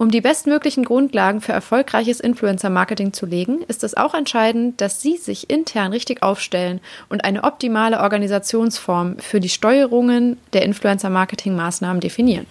Um 0.00 0.10
die 0.10 0.22
bestmöglichen 0.22 0.86
Grundlagen 0.86 1.42
für 1.42 1.52
erfolgreiches 1.52 2.20
Influencer-Marketing 2.20 3.12
zu 3.12 3.26
legen, 3.26 3.60
ist 3.68 3.84
es 3.84 3.98
auch 3.98 4.14
entscheidend, 4.14 4.80
dass 4.80 5.02
Sie 5.02 5.18
sich 5.18 5.50
intern 5.50 5.92
richtig 5.92 6.22
aufstellen 6.22 6.80
und 7.10 7.22
eine 7.22 7.44
optimale 7.44 8.00
Organisationsform 8.00 9.18
für 9.18 9.40
die 9.40 9.50
Steuerungen 9.50 10.38
der 10.54 10.62
Influencer-Marketing-Maßnahmen 10.62 12.00
definieren. 12.00 12.46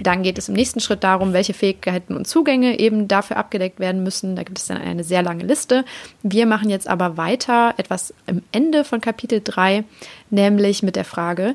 Dann 0.00 0.24
geht 0.24 0.38
es 0.38 0.48
im 0.48 0.56
nächsten 0.56 0.80
Schritt 0.80 1.04
darum, 1.04 1.32
welche 1.32 1.54
Fähigkeiten 1.54 2.16
und 2.16 2.26
Zugänge 2.26 2.80
eben 2.80 3.06
dafür 3.06 3.36
abgedeckt 3.36 3.78
werden 3.78 4.02
müssen. 4.02 4.34
Da 4.34 4.42
gibt 4.42 4.58
es 4.58 4.66
dann 4.66 4.78
eine 4.78 5.04
sehr 5.04 5.22
lange 5.22 5.44
Liste. 5.44 5.84
Wir 6.24 6.46
machen 6.46 6.68
jetzt 6.68 6.88
aber 6.88 7.16
weiter 7.16 7.74
etwas 7.76 8.12
am 8.26 8.42
Ende 8.50 8.82
von 8.82 9.00
Kapitel 9.00 9.40
3, 9.44 9.84
nämlich 10.30 10.82
mit 10.82 10.96
der 10.96 11.04
Frage, 11.04 11.54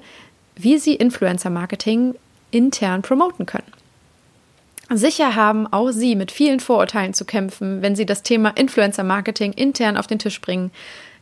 wie 0.55 0.77
Sie 0.77 0.95
Influencer-Marketing 0.95 2.15
intern 2.51 3.01
promoten 3.01 3.45
können. 3.45 3.75
Sicher 4.91 5.35
haben 5.35 5.65
auch 5.67 5.91
Sie 5.91 6.15
mit 6.15 6.31
vielen 6.31 6.59
Vorurteilen 6.59 7.13
zu 7.13 7.25
kämpfen, 7.25 7.81
wenn 7.81 7.95
Sie 7.95 8.05
das 8.05 8.21
Thema 8.21 8.49
Influencer-Marketing 8.49 9.53
intern 9.53 9.97
auf 9.97 10.05
den 10.05 10.19
Tisch 10.19 10.39
bringen. 10.41 10.71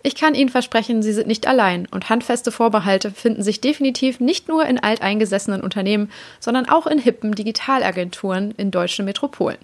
Ich 0.05 0.15
kann 0.15 0.35
Ihnen 0.35 0.49
versprechen, 0.49 1.01
Sie 1.01 1.13
sind 1.13 1.27
nicht 1.27 1.47
allein 1.47 1.87
und 1.89 2.09
handfeste 2.09 2.51
Vorbehalte 2.51 3.11
finden 3.11 3.41
sich 3.41 3.61
definitiv 3.61 4.19
nicht 4.19 4.49
nur 4.49 4.65
in 4.65 4.79
alteingesessenen 4.79 5.61
Unternehmen, 5.61 6.11
sondern 6.41 6.67
auch 6.67 6.87
in 6.87 6.99
hippen 6.99 7.33
Digitalagenturen 7.35 8.51
in 8.57 8.69
deutschen 8.69 9.05
Metropolen. 9.05 9.57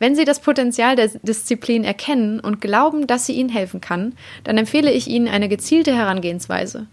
Wenn 0.00 0.16
Sie 0.16 0.24
das 0.24 0.40
Potenzial 0.40 0.96
der 0.96 1.08
Disziplin 1.22 1.84
erkennen 1.84 2.40
und 2.40 2.60
glauben, 2.60 3.06
dass 3.06 3.26
sie 3.26 3.34
Ihnen 3.34 3.48
helfen 3.48 3.80
kann, 3.80 4.14
dann 4.42 4.58
empfehle 4.58 4.90
ich 4.90 5.06
Ihnen 5.06 5.28
eine 5.28 5.48
gezielte 5.48 5.94
Herangehensweise. 5.94 6.88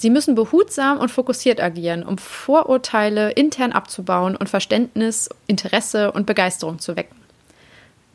Sie 0.00 0.08
müssen 0.08 0.34
behutsam 0.34 0.96
und 0.96 1.10
fokussiert 1.10 1.60
agieren, 1.60 2.02
um 2.04 2.16
Vorurteile 2.16 3.32
intern 3.32 3.72
abzubauen 3.72 4.34
und 4.34 4.48
Verständnis, 4.48 5.28
Interesse 5.46 6.10
und 6.12 6.24
Begeisterung 6.24 6.78
zu 6.78 6.96
wecken. 6.96 7.16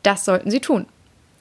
Das 0.02 0.26
sollten 0.26 0.50
Sie 0.50 0.62
tun. 0.62 0.88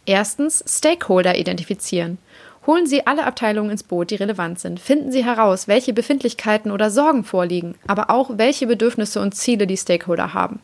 Erstens 0.04 0.62
Stakeholder 0.68 1.38
identifizieren. 1.38 2.18
Holen 2.66 2.86
Sie 2.86 3.06
alle 3.06 3.24
Abteilungen 3.24 3.70
ins 3.70 3.84
Boot, 3.84 4.10
die 4.10 4.16
relevant 4.16 4.60
sind. 4.60 4.80
Finden 4.80 5.12
Sie 5.12 5.24
heraus, 5.24 5.66
welche 5.66 5.94
Befindlichkeiten 5.94 6.72
oder 6.72 6.90
Sorgen 6.90 7.24
vorliegen, 7.24 7.76
aber 7.86 8.10
auch 8.10 8.32
welche 8.36 8.66
Bedürfnisse 8.66 9.20
und 9.20 9.34
Ziele 9.34 9.66
die 9.66 9.78
Stakeholder 9.78 10.34
haben. 10.34 10.60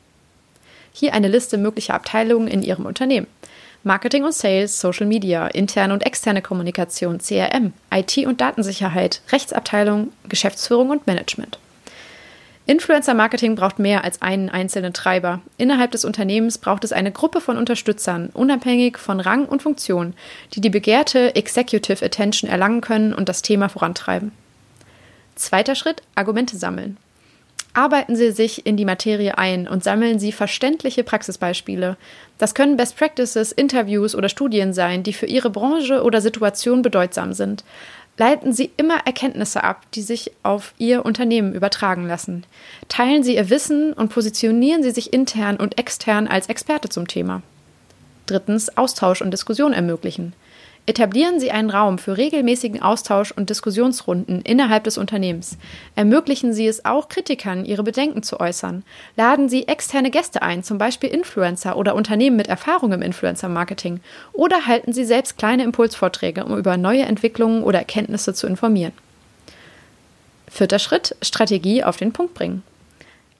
Hier 0.92 1.14
eine 1.14 1.28
Liste 1.28 1.56
möglicher 1.56 1.94
Abteilungen 1.94 2.48
in 2.48 2.62
Ihrem 2.62 2.84
Unternehmen. 2.84 3.28
Marketing 3.82 4.24
und 4.24 4.34
Sales, 4.34 4.78
Social 4.78 5.06
Media, 5.06 5.46
interne 5.46 5.94
und 5.94 6.04
externe 6.04 6.42
Kommunikation, 6.42 7.18
CRM, 7.18 7.72
IT 7.90 8.18
und 8.26 8.40
Datensicherheit, 8.40 9.22
Rechtsabteilung, 9.32 10.12
Geschäftsführung 10.28 10.90
und 10.90 11.06
Management. 11.06 11.58
Influencer-Marketing 12.66 13.56
braucht 13.56 13.78
mehr 13.78 14.04
als 14.04 14.20
einen 14.20 14.50
einzelnen 14.50 14.92
Treiber. 14.92 15.40
Innerhalb 15.56 15.92
des 15.92 16.04
Unternehmens 16.04 16.58
braucht 16.58 16.84
es 16.84 16.92
eine 16.92 17.10
Gruppe 17.10 17.40
von 17.40 17.56
Unterstützern, 17.56 18.28
unabhängig 18.34 18.98
von 18.98 19.18
Rang 19.18 19.46
und 19.46 19.62
Funktion, 19.62 20.14
die 20.52 20.60
die 20.60 20.70
begehrte 20.70 21.34
Executive 21.34 22.04
Attention 22.04 22.50
erlangen 22.50 22.82
können 22.82 23.14
und 23.14 23.28
das 23.28 23.42
Thema 23.42 23.68
vorantreiben. 23.70 24.30
Zweiter 25.36 25.74
Schritt: 25.74 26.02
Argumente 26.14 26.58
sammeln. 26.58 26.98
Arbeiten 27.72 28.16
Sie 28.16 28.32
sich 28.32 28.66
in 28.66 28.76
die 28.76 28.84
Materie 28.84 29.38
ein 29.38 29.68
und 29.68 29.84
sammeln 29.84 30.18
Sie 30.18 30.32
verständliche 30.32 31.04
Praxisbeispiele. 31.04 31.96
Das 32.38 32.54
können 32.54 32.76
Best 32.76 32.96
Practices, 32.96 33.52
Interviews 33.52 34.14
oder 34.14 34.28
Studien 34.28 34.72
sein, 34.72 35.02
die 35.02 35.12
für 35.12 35.26
Ihre 35.26 35.50
Branche 35.50 36.02
oder 36.02 36.20
Situation 36.20 36.82
bedeutsam 36.82 37.32
sind 37.32 37.64
leiten 38.20 38.52
Sie 38.52 38.70
immer 38.76 38.98
Erkenntnisse 39.06 39.64
ab, 39.64 39.86
die 39.94 40.02
sich 40.02 40.30
auf 40.42 40.74
Ihr 40.76 41.06
Unternehmen 41.06 41.54
übertragen 41.54 42.06
lassen. 42.06 42.44
Teilen 42.88 43.22
Sie 43.22 43.36
Ihr 43.36 43.48
Wissen 43.48 43.94
und 43.94 44.10
positionieren 44.10 44.82
Sie 44.82 44.90
sich 44.90 45.14
intern 45.14 45.56
und 45.56 45.78
extern 45.78 46.28
als 46.28 46.48
Experte 46.48 46.90
zum 46.90 47.08
Thema. 47.08 47.40
Drittens 48.26 48.76
Austausch 48.76 49.22
und 49.22 49.30
Diskussion 49.30 49.72
ermöglichen. 49.72 50.34
Etablieren 50.86 51.38
Sie 51.38 51.50
einen 51.50 51.70
Raum 51.70 51.98
für 51.98 52.16
regelmäßigen 52.16 52.82
Austausch 52.82 53.30
und 53.30 53.48
Diskussionsrunden 53.48 54.42
innerhalb 54.42 54.84
des 54.84 54.98
Unternehmens. 54.98 55.56
Ermöglichen 55.94 56.52
Sie 56.52 56.66
es 56.66 56.84
auch 56.84 57.08
Kritikern, 57.08 57.64
ihre 57.64 57.84
Bedenken 57.84 58.22
zu 58.22 58.40
äußern. 58.40 58.82
Laden 59.16 59.48
Sie 59.48 59.68
externe 59.68 60.10
Gäste 60.10 60.42
ein, 60.42 60.64
zum 60.64 60.78
Beispiel 60.78 61.10
Influencer 61.10 61.76
oder 61.76 61.94
Unternehmen 61.94 62.36
mit 62.36 62.48
Erfahrung 62.48 62.92
im 62.92 63.02
Influencer-Marketing. 63.02 64.00
Oder 64.32 64.66
halten 64.66 64.92
Sie 64.92 65.04
selbst 65.04 65.38
kleine 65.38 65.62
Impulsvorträge, 65.64 66.44
um 66.44 66.56
über 66.56 66.76
neue 66.76 67.02
Entwicklungen 67.02 67.62
oder 67.62 67.78
Erkenntnisse 67.78 68.34
zu 68.34 68.46
informieren. 68.46 68.92
Vierter 70.48 70.80
Schritt: 70.80 71.14
Strategie 71.22 71.84
auf 71.84 71.98
den 71.98 72.12
Punkt 72.12 72.34
bringen. 72.34 72.64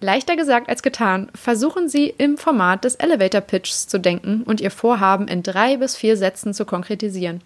Leichter 0.01 0.35
gesagt 0.35 0.71
als 0.71 0.83
getan, 0.83 1.29
versuchen 1.35 1.89
Sie 1.89 2.07
im 2.17 2.39
Format 2.39 2.85
des 2.85 2.95
Elevator 2.95 3.43
Pitchs 3.43 3.87
zu 3.87 3.99
denken 3.99 4.43
und 4.45 4.61
Ihr 4.61 4.71
Vorhaben 4.71 5.29
in 5.29 5.43
drei 5.43 5.77
bis 5.77 5.95
vier 5.95 6.17
Sätzen 6.17 6.55
zu 6.55 6.65
konkretisieren. 6.65 7.43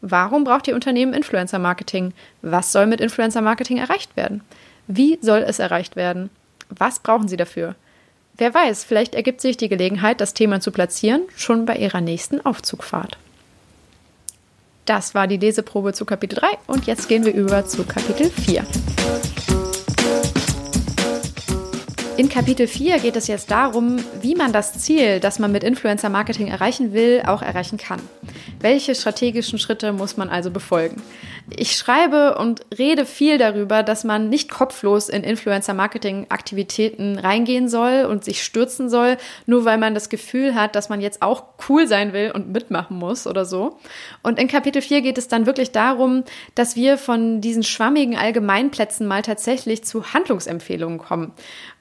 Warum 0.00 0.42
braucht 0.42 0.66
Ihr 0.66 0.74
Unternehmen 0.74 1.14
Influencer 1.14 1.60
Marketing? 1.60 2.12
Was 2.42 2.72
soll 2.72 2.86
mit 2.86 3.00
Influencer 3.00 3.40
Marketing 3.40 3.76
erreicht 3.78 4.16
werden? 4.16 4.42
Wie 4.88 5.16
soll 5.22 5.44
es 5.46 5.60
erreicht 5.60 5.94
werden? 5.94 6.28
Was 6.70 6.98
brauchen 6.98 7.28
Sie 7.28 7.36
dafür? 7.36 7.76
Wer 8.36 8.52
weiß, 8.52 8.82
vielleicht 8.82 9.14
ergibt 9.14 9.40
sich 9.40 9.56
die 9.56 9.68
Gelegenheit, 9.68 10.20
das 10.20 10.34
Thema 10.34 10.60
zu 10.60 10.72
platzieren, 10.72 11.22
schon 11.36 11.66
bei 11.66 11.76
Ihrer 11.76 12.00
nächsten 12.00 12.44
Aufzugfahrt. 12.44 13.16
Das 14.86 15.14
war 15.14 15.28
die 15.28 15.36
Leseprobe 15.36 15.92
zu 15.92 16.04
Kapitel 16.04 16.40
3 16.40 16.48
und 16.66 16.86
jetzt 16.86 17.08
gehen 17.08 17.24
wir 17.24 17.34
über 17.34 17.64
zu 17.66 17.84
Kapitel 17.84 18.28
4. 18.28 18.66
In 22.18 22.28
Kapitel 22.28 22.66
4 22.66 22.98
geht 22.98 23.16
es 23.16 23.26
jetzt 23.26 23.50
darum, 23.50 23.96
wie 24.20 24.34
man 24.34 24.52
das 24.52 24.74
Ziel, 24.74 25.18
das 25.18 25.38
man 25.38 25.50
mit 25.50 25.64
Influencer 25.64 26.10
Marketing 26.10 26.48
erreichen 26.48 26.92
will, 26.92 27.22
auch 27.26 27.40
erreichen 27.40 27.78
kann. 27.78 28.00
Welche 28.60 28.94
strategischen 28.94 29.58
Schritte 29.58 29.92
muss 29.92 30.16
man 30.16 30.28
also 30.28 30.50
befolgen? 30.50 31.02
Ich 31.50 31.76
schreibe 31.76 32.36
und 32.38 32.60
rede 32.78 33.04
viel 33.04 33.36
darüber, 33.36 33.82
dass 33.82 34.04
man 34.04 34.28
nicht 34.28 34.50
kopflos 34.50 35.08
in 35.08 35.24
Influencer-Marketing-Aktivitäten 35.24 37.18
reingehen 37.18 37.68
soll 37.68 38.06
und 38.08 38.24
sich 38.24 38.44
stürzen 38.44 38.88
soll, 38.88 39.16
nur 39.46 39.64
weil 39.64 39.78
man 39.78 39.94
das 39.94 40.08
Gefühl 40.08 40.54
hat, 40.54 40.76
dass 40.76 40.88
man 40.88 41.00
jetzt 41.00 41.20
auch 41.20 41.44
cool 41.68 41.86
sein 41.86 42.12
will 42.12 42.30
und 42.32 42.52
mitmachen 42.52 42.96
muss 42.96 43.26
oder 43.26 43.44
so. 43.44 43.78
Und 44.22 44.38
in 44.38 44.46
Kapitel 44.48 44.80
4 44.82 45.02
geht 45.02 45.18
es 45.18 45.28
dann 45.28 45.46
wirklich 45.46 45.72
darum, 45.72 46.24
dass 46.54 46.76
wir 46.76 46.96
von 46.96 47.40
diesen 47.40 47.64
schwammigen 47.64 48.16
Allgemeinplätzen 48.16 49.06
mal 49.06 49.22
tatsächlich 49.22 49.84
zu 49.84 50.12
Handlungsempfehlungen 50.14 50.98
kommen. 50.98 51.32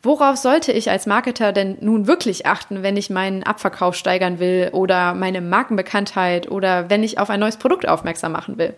Worauf 0.04 0.38
sollte 0.38 0.72
ich 0.72 0.90
als 0.90 1.06
Marketer 1.06 1.54
denn 1.54 1.78
nun 1.82 2.08
wirklich 2.08 2.48
achten, 2.48 2.82
wenn 2.82 2.98
ich 2.98 3.12
meinen 3.12 3.44
Abverkauf 3.44 3.96
steigern 3.96 4.40
will 4.40 4.70
oder 4.74 5.14
meine 5.14 5.42
Markenbekanntheit 5.42 6.48
oder 6.52 6.90
wenn 6.90 7.04
ich 7.04 7.18
auf 7.18 7.30
ein 7.30 7.40
neues 7.40 7.58
Produkt 7.58 7.88
aufmerksam 7.88 8.34
machen 8.34 8.58
will? 8.58 8.74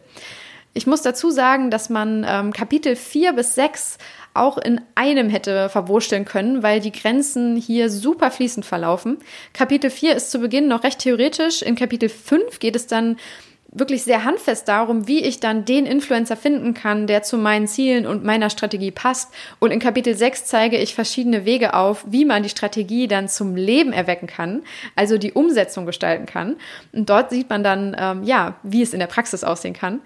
Ich 0.76 0.88
muss 0.88 1.04
dazu 1.04 1.30
sagen, 1.30 1.70
dass 1.70 1.90
man 1.90 2.26
ähm, 2.28 2.52
Kapitel 2.52 2.96
4 2.96 3.34
bis 3.34 3.54
6 3.56 4.00
auch 4.34 4.58
in 4.58 4.82
einem 4.96 5.30
hätte 5.30 5.70
verwursteln 5.70 6.26
können, 6.26 6.64
weil 6.64 6.80
die 6.80 6.92
Grenzen 6.92 7.56
hier 7.56 7.92
super 7.92 8.32
fließend 8.32 8.66
verlaufen. 8.66 9.20
Kapitel 9.54 9.92
4 9.92 10.16
ist 10.16 10.32
zu 10.32 10.40
Beginn 10.40 10.68
noch 10.68 10.84
recht 10.84 11.00
theoretisch. 11.00 11.62
In 11.62 11.76
Kapitel 11.76 12.10
5 12.10 12.58
geht 12.60 12.76
es 12.76 12.88
dann 12.88 13.18
wirklich 13.74 14.04
sehr 14.04 14.24
handfest 14.24 14.68
darum, 14.68 15.08
wie 15.08 15.24
ich 15.24 15.40
dann 15.40 15.66
den 15.66 15.86
Influencer 15.86 16.38
finden 16.38 16.74
kann, 16.74 17.08
der 17.08 17.24
zu 17.24 17.38
meinen 17.38 17.68
Zielen 17.68 18.06
und 18.06 18.24
meiner 18.24 18.50
Strategie 18.50 18.92
passt. 18.92 19.34
Und 19.60 19.72
in 19.72 19.80
Kapitel 19.80 20.16
6 20.16 20.46
zeige 20.46 20.78
ich 20.78 20.94
verschiedene 20.94 21.44
Wege 21.46 21.74
auf, 21.74 22.06
wie 22.08 22.24
man 22.24 22.44
die 22.44 22.50
Strategie 22.50 23.08
dann 23.08 23.28
zum 23.28 23.56
Leben 23.56 23.92
erwecken 23.92 24.28
kann, 24.28 24.64
also 24.96 25.18
die 25.18 25.34
Umsetzung 25.34 25.86
gestalten 25.86 26.28
kann. 26.28 26.58
Und 26.92 27.10
dort 27.10 27.32
sieht 27.32 27.50
man 27.50 27.64
dann, 27.64 27.96
ähm, 28.00 28.24
ja, 28.24 28.56
wie 28.64 28.84
es 28.84 28.94
in 28.94 29.00
der 29.00 29.08
Praxis 29.08 29.44
aussehen 29.44 29.74
kann. 29.74 30.02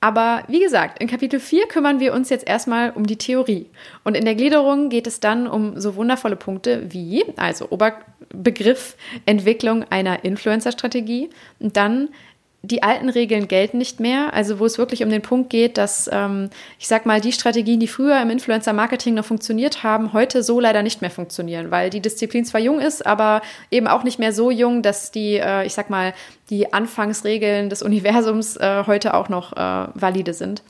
Aber 0.00 0.42
wie 0.48 0.60
gesagt, 0.60 1.00
in 1.00 1.08
Kapitel 1.08 1.40
4 1.40 1.68
kümmern 1.68 2.00
wir 2.00 2.12
uns 2.12 2.28
jetzt 2.28 2.46
erstmal 2.46 2.90
um 2.90 3.06
die 3.06 3.16
Theorie. 3.16 3.66
Und 4.04 4.16
in 4.16 4.24
der 4.24 4.34
Gliederung 4.34 4.88
geht 4.88 5.06
es 5.06 5.20
dann 5.20 5.46
um 5.46 5.80
so 5.80 5.96
wundervolle 5.96 6.36
Punkte 6.36 6.92
wie, 6.92 7.24
also 7.36 7.70
Oberbegriff 7.70 8.96
Entwicklung 9.24 9.84
einer 9.90 10.24
Influencer-Strategie 10.24 11.30
und 11.60 11.76
dann 11.76 12.10
die 12.66 12.82
alten 12.82 13.08
Regeln 13.08 13.48
gelten 13.48 13.78
nicht 13.78 14.00
mehr. 14.00 14.34
Also 14.34 14.58
wo 14.58 14.64
es 14.64 14.78
wirklich 14.78 15.02
um 15.02 15.10
den 15.10 15.22
Punkt 15.22 15.50
geht, 15.50 15.78
dass 15.78 16.10
ähm, 16.12 16.50
ich 16.78 16.88
sag 16.88 17.06
mal, 17.06 17.20
die 17.20 17.32
Strategien, 17.32 17.80
die 17.80 17.88
früher 17.88 18.20
im 18.20 18.30
Influencer-Marketing 18.30 19.14
noch 19.14 19.24
funktioniert 19.24 19.82
haben, 19.82 20.12
heute 20.12 20.42
so 20.42 20.60
leider 20.60 20.82
nicht 20.82 21.00
mehr 21.00 21.10
funktionieren, 21.10 21.70
weil 21.70 21.90
die 21.90 22.00
Disziplin 22.00 22.44
zwar 22.44 22.60
jung 22.60 22.80
ist, 22.80 23.06
aber 23.06 23.42
eben 23.70 23.86
auch 23.86 24.04
nicht 24.04 24.18
mehr 24.18 24.32
so 24.32 24.50
jung, 24.50 24.82
dass 24.82 25.10
die, 25.10 25.36
äh, 25.36 25.64
ich 25.64 25.74
sag 25.74 25.90
mal, 25.90 26.12
die 26.50 26.72
Anfangsregeln 26.72 27.70
des 27.70 27.82
Universums 27.82 28.56
äh, 28.56 28.84
heute 28.86 29.14
auch 29.14 29.28
noch 29.28 29.52
äh, 29.52 29.88
valide 29.94 30.34
sind. 30.34 30.62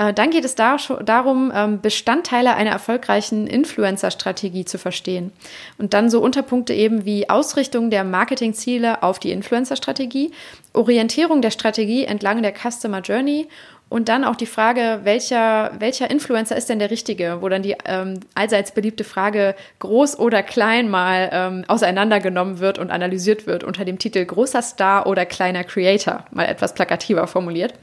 Äh, 0.00 0.14
dann 0.14 0.30
geht 0.30 0.46
es 0.46 0.54
da, 0.54 0.78
darum, 1.04 1.52
ähm, 1.54 1.80
Bestandteile 1.82 2.54
einer 2.54 2.70
erfolgreichen 2.70 3.46
Influencer-Strategie 3.46 4.64
zu 4.64 4.78
verstehen. 4.78 5.30
Und 5.76 5.92
dann 5.92 6.08
so 6.08 6.22
Unterpunkte 6.22 6.72
eben 6.72 7.04
wie 7.04 7.28
Ausrichtung 7.28 7.90
der 7.90 8.02
Marketingziele 8.04 9.02
auf 9.02 9.18
die 9.18 9.30
Influencer-Strategie, 9.30 10.32
Orientierung 10.72 11.42
der 11.42 11.50
Strategie 11.50 12.04
entlang 12.04 12.42
der 12.42 12.54
Customer 12.54 13.00
Journey 13.00 13.48
Und 13.92 14.08
dann 14.08 14.22
auch 14.24 14.36
die 14.36 14.46
Frage, 14.46 15.00
welcher, 15.02 15.72
welcher 15.80 16.08
Influencer 16.08 16.56
ist 16.56 16.68
denn 16.68 16.78
der 16.78 16.92
richtige, 16.92 17.42
wo 17.42 17.48
dann 17.48 17.62
die 17.62 17.76
ähm, 17.84 18.20
allseits 18.36 18.70
beliebte 18.70 19.02
Frage 19.02 19.56
groß 19.80 20.16
oder 20.16 20.44
klein 20.44 20.88
mal 20.88 21.28
ähm, 21.32 21.64
auseinandergenommen 21.66 22.60
wird 22.60 22.78
und 22.78 22.92
analysiert 22.92 23.48
wird 23.48 23.64
unter 23.64 23.84
dem 23.84 23.98
Titel 23.98 24.24
großer 24.24 24.62
Star 24.62 25.08
oder 25.08 25.26
kleiner 25.26 25.64
Creator, 25.64 26.24
mal 26.30 26.44
etwas 26.44 26.72
plakativer 26.72 27.26
formuliert. 27.26 27.74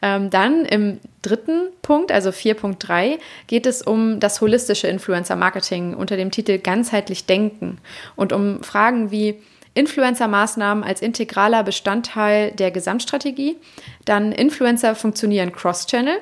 Ähm, 0.00 0.30
dann 0.30 0.64
im 0.64 1.00
dritten 1.22 1.68
Punkt, 1.82 2.12
also 2.12 2.30
4.3, 2.30 3.18
geht 3.46 3.66
es 3.66 3.82
um 3.82 4.20
das 4.20 4.40
holistische 4.40 4.86
Influencer-Marketing 4.86 5.94
unter 5.94 6.16
dem 6.16 6.30
Titel 6.30 6.58
ganzheitlich 6.58 7.26
denken 7.26 7.78
und 8.16 8.32
um 8.32 8.62
Fragen 8.62 9.10
wie 9.10 9.40
Influencer-Maßnahmen 9.74 10.82
als 10.82 11.02
integraler 11.02 11.62
Bestandteil 11.62 12.50
der 12.52 12.70
Gesamtstrategie, 12.70 13.56
dann 14.04 14.32
Influencer 14.32 14.94
funktionieren 14.94 15.52
cross-channel 15.52 16.18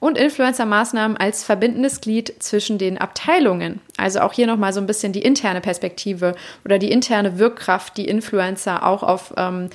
und 0.00 0.18
Influencer-Maßnahmen 0.18 1.16
als 1.16 1.44
verbindendes 1.44 2.00
Glied 2.00 2.34
zwischen 2.40 2.78
den 2.78 2.98
Abteilungen. 2.98 3.80
Also 3.96 4.20
auch 4.20 4.32
hier 4.32 4.46
nochmal 4.46 4.72
so 4.72 4.80
ein 4.80 4.86
bisschen 4.86 5.12
die 5.12 5.22
interne 5.22 5.60
Perspektive 5.60 6.34
oder 6.64 6.78
die 6.78 6.90
interne 6.90 7.38
Wirkkraft, 7.38 7.96
die 7.96 8.08
Influencer 8.08 8.84
auch 8.84 9.02
auf, 9.02 9.32
ähm, 9.36 9.70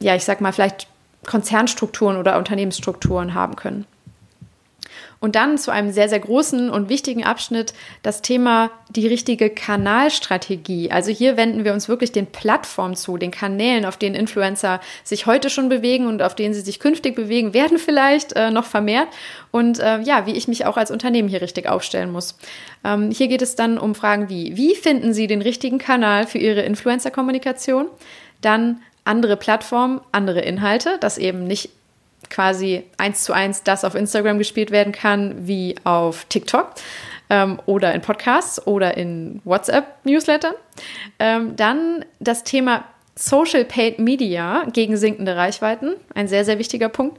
ja, 0.00 0.16
ich 0.16 0.24
sag 0.24 0.40
mal, 0.40 0.52
vielleicht 0.52 0.88
Konzernstrukturen 1.26 2.16
oder 2.16 2.38
Unternehmensstrukturen 2.38 3.34
haben 3.34 3.56
können. 3.56 3.86
Und 5.22 5.36
dann 5.36 5.56
zu 5.56 5.70
einem 5.70 5.92
sehr, 5.92 6.08
sehr 6.08 6.18
großen 6.18 6.68
und 6.68 6.88
wichtigen 6.88 7.22
Abschnitt 7.22 7.74
das 8.02 8.22
Thema 8.22 8.72
die 8.90 9.06
richtige 9.06 9.50
Kanalstrategie. 9.50 10.90
Also 10.90 11.12
hier 11.12 11.36
wenden 11.36 11.64
wir 11.64 11.74
uns 11.74 11.88
wirklich 11.88 12.10
den 12.10 12.26
Plattformen 12.26 12.96
zu, 12.96 13.16
den 13.18 13.30
Kanälen, 13.30 13.84
auf 13.84 13.96
denen 13.96 14.16
Influencer 14.16 14.80
sich 15.04 15.26
heute 15.26 15.48
schon 15.48 15.68
bewegen 15.68 16.08
und 16.08 16.22
auf 16.22 16.34
denen 16.34 16.54
sie 16.54 16.60
sich 16.60 16.80
künftig 16.80 17.14
bewegen 17.14 17.54
werden 17.54 17.78
vielleicht 17.78 18.32
äh, 18.32 18.50
noch 18.50 18.64
vermehrt. 18.64 19.06
Und 19.52 19.78
äh, 19.78 20.00
ja, 20.00 20.26
wie 20.26 20.32
ich 20.32 20.48
mich 20.48 20.66
auch 20.66 20.76
als 20.76 20.90
Unternehmen 20.90 21.28
hier 21.28 21.40
richtig 21.40 21.68
aufstellen 21.68 22.10
muss. 22.10 22.36
Ähm, 22.82 23.12
hier 23.12 23.28
geht 23.28 23.42
es 23.42 23.54
dann 23.54 23.78
um 23.78 23.94
Fragen 23.94 24.28
wie, 24.28 24.56
wie 24.56 24.74
finden 24.74 25.14
Sie 25.14 25.28
den 25.28 25.40
richtigen 25.40 25.78
Kanal 25.78 26.26
für 26.26 26.38
Ihre 26.38 26.62
Influencer-Kommunikation? 26.62 27.86
Dann 28.40 28.80
andere 29.04 29.36
Plattformen, 29.36 30.00
andere 30.12 30.40
Inhalte, 30.40 30.98
dass 30.98 31.18
eben 31.18 31.44
nicht 31.44 31.70
quasi 32.30 32.84
eins 32.98 33.24
zu 33.24 33.32
eins 33.32 33.62
das 33.62 33.84
auf 33.84 33.94
Instagram 33.94 34.38
gespielt 34.38 34.70
werden 34.70 34.92
kann 34.92 35.46
wie 35.46 35.74
auf 35.84 36.24
TikTok 36.26 36.74
ähm, 37.30 37.58
oder 37.66 37.94
in 37.94 38.00
Podcasts 38.00 38.64
oder 38.66 38.96
in 38.96 39.40
WhatsApp-Newslettern. 39.44 40.54
Ähm, 41.18 41.56
dann 41.56 42.04
das 42.20 42.44
Thema 42.44 42.84
Social 43.14 43.64
Paid 43.64 43.98
Media 43.98 44.64
gegen 44.72 44.96
sinkende 44.96 45.36
Reichweiten, 45.36 45.94
ein 46.14 46.28
sehr, 46.28 46.44
sehr 46.44 46.58
wichtiger 46.58 46.88
Punkt. 46.88 47.18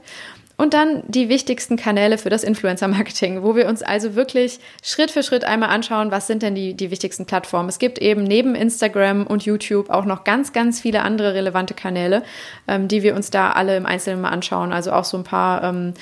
Und 0.56 0.72
dann 0.72 1.02
die 1.08 1.28
wichtigsten 1.28 1.76
Kanäle 1.76 2.16
für 2.16 2.30
das 2.30 2.44
Influencer-Marketing, 2.44 3.42
wo 3.42 3.56
wir 3.56 3.66
uns 3.66 3.82
also 3.82 4.14
wirklich 4.14 4.60
Schritt 4.82 5.10
für 5.10 5.24
Schritt 5.24 5.44
einmal 5.44 5.70
anschauen, 5.70 6.12
was 6.12 6.28
sind 6.28 6.42
denn 6.42 6.54
die, 6.54 6.74
die 6.74 6.92
wichtigsten 6.92 7.26
Plattformen. 7.26 7.68
Es 7.68 7.80
gibt 7.80 7.98
eben 7.98 8.22
neben 8.22 8.54
Instagram 8.54 9.26
und 9.26 9.44
YouTube 9.44 9.90
auch 9.90 10.04
noch 10.04 10.22
ganz, 10.22 10.52
ganz 10.52 10.80
viele 10.80 11.02
andere 11.02 11.34
relevante 11.34 11.74
Kanäle, 11.74 12.22
ähm, 12.68 12.86
die 12.86 13.02
wir 13.02 13.16
uns 13.16 13.30
da 13.30 13.50
alle 13.50 13.76
im 13.76 13.84
Einzelnen 13.84 14.20
mal 14.20 14.30
anschauen. 14.30 14.72
Also 14.72 14.92
auch 14.92 15.04
so 15.04 15.16
ein 15.16 15.24
paar 15.24 15.64
ähm, 15.64 15.94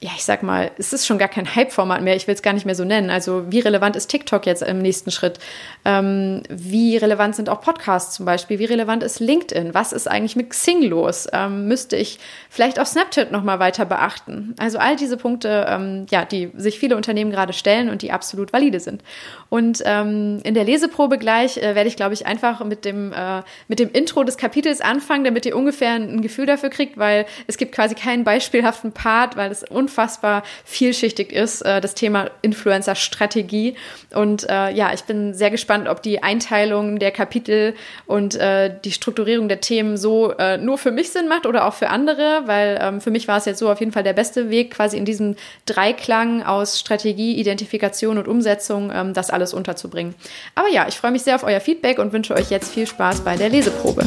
ja, 0.00 0.10
ich 0.14 0.24
sag 0.24 0.44
mal, 0.44 0.70
es 0.78 0.92
ist 0.92 1.06
schon 1.06 1.18
gar 1.18 1.28
kein 1.28 1.54
Hype-Format 1.56 2.02
mehr. 2.02 2.14
Ich 2.14 2.28
will 2.28 2.34
es 2.34 2.42
gar 2.42 2.52
nicht 2.52 2.66
mehr 2.66 2.76
so 2.76 2.84
nennen. 2.84 3.10
Also, 3.10 3.50
wie 3.50 3.58
relevant 3.58 3.96
ist 3.96 4.06
TikTok 4.06 4.46
jetzt 4.46 4.62
im 4.62 4.78
nächsten 4.78 5.10
Schritt? 5.10 5.40
Ähm, 5.84 6.44
wie 6.48 6.96
relevant 6.96 7.34
sind 7.34 7.48
auch 7.48 7.60
Podcasts 7.60 8.14
zum 8.14 8.24
Beispiel? 8.24 8.60
Wie 8.60 8.64
relevant 8.66 9.02
ist 9.02 9.18
LinkedIn? 9.18 9.74
Was 9.74 9.92
ist 9.92 10.08
eigentlich 10.08 10.36
mit 10.36 10.50
Xing 10.50 10.82
los? 10.82 11.26
Ähm, 11.32 11.66
müsste 11.66 11.96
ich 11.96 12.20
vielleicht 12.48 12.78
auch 12.78 12.86
Snapchat 12.86 13.32
nochmal 13.32 13.58
weiter 13.58 13.84
beachten? 13.86 14.54
Also, 14.58 14.78
all 14.78 14.94
diese 14.94 15.16
Punkte, 15.16 15.66
ähm, 15.68 16.06
ja, 16.10 16.24
die 16.24 16.52
sich 16.56 16.78
viele 16.78 16.96
Unternehmen 16.96 17.32
gerade 17.32 17.52
stellen 17.52 17.88
und 17.88 18.02
die 18.02 18.12
absolut 18.12 18.52
valide 18.52 18.78
sind. 18.78 19.02
Und 19.48 19.82
ähm, 19.84 20.40
in 20.44 20.54
der 20.54 20.64
Leseprobe 20.64 21.18
gleich 21.18 21.56
äh, 21.56 21.74
werde 21.74 21.88
ich, 21.88 21.96
glaube 21.96 22.14
ich, 22.14 22.24
einfach 22.24 22.62
mit 22.64 22.84
dem, 22.84 23.12
äh, 23.12 23.42
mit 23.66 23.80
dem 23.80 23.90
Intro 23.90 24.22
des 24.22 24.36
Kapitels 24.36 24.80
anfangen, 24.80 25.24
damit 25.24 25.44
ihr 25.44 25.56
ungefähr 25.56 25.94
ein 25.94 26.22
Gefühl 26.22 26.46
dafür 26.46 26.70
kriegt, 26.70 26.98
weil 26.98 27.26
es 27.48 27.56
gibt 27.56 27.72
quasi 27.72 27.96
keinen 27.96 28.22
beispielhaften 28.22 28.92
Part, 28.92 29.36
weil 29.36 29.50
es 29.50 29.64
unfassbar 29.88 30.42
vielschichtig 30.64 31.32
ist, 31.32 31.62
äh, 31.62 31.80
das 31.80 31.94
Thema 31.94 32.30
Influencer-Strategie. 32.42 33.74
Und 34.14 34.48
äh, 34.48 34.70
ja, 34.70 34.92
ich 34.92 35.04
bin 35.04 35.32
sehr 35.34 35.50
gespannt, 35.50 35.88
ob 35.88 36.02
die 36.02 36.22
Einteilung 36.22 36.98
der 36.98 37.10
Kapitel 37.10 37.74
und 38.06 38.34
äh, 38.34 38.74
die 38.84 38.92
Strukturierung 38.92 39.48
der 39.48 39.60
Themen 39.60 39.96
so 39.96 40.32
äh, 40.32 40.58
nur 40.58 40.76
für 40.78 40.90
mich 40.90 41.10
Sinn 41.10 41.28
macht 41.28 41.46
oder 41.46 41.66
auch 41.66 41.74
für 41.74 41.88
andere, 41.88 42.42
weil 42.44 42.78
ähm, 42.80 43.00
für 43.00 43.10
mich 43.10 43.26
war 43.28 43.38
es 43.38 43.46
jetzt 43.46 43.58
so 43.58 43.70
auf 43.70 43.80
jeden 43.80 43.92
Fall 43.92 44.02
der 44.02 44.12
beste 44.12 44.50
Weg, 44.50 44.72
quasi 44.72 44.98
in 44.98 45.04
diesem 45.04 45.36
Dreiklang 45.64 46.42
aus 46.42 46.78
Strategie, 46.78 47.38
Identifikation 47.38 48.18
und 48.18 48.28
Umsetzung 48.28 48.92
ähm, 48.94 49.14
das 49.14 49.30
alles 49.30 49.54
unterzubringen. 49.54 50.14
Aber 50.54 50.68
ja, 50.68 50.86
ich 50.86 50.96
freue 50.98 51.12
mich 51.12 51.22
sehr 51.22 51.34
auf 51.34 51.44
euer 51.44 51.60
Feedback 51.60 51.98
und 51.98 52.12
wünsche 52.12 52.34
euch 52.34 52.50
jetzt 52.50 52.72
viel 52.72 52.86
Spaß 52.86 53.22
bei 53.22 53.36
der 53.36 53.48
Leseprobe. 53.48 54.04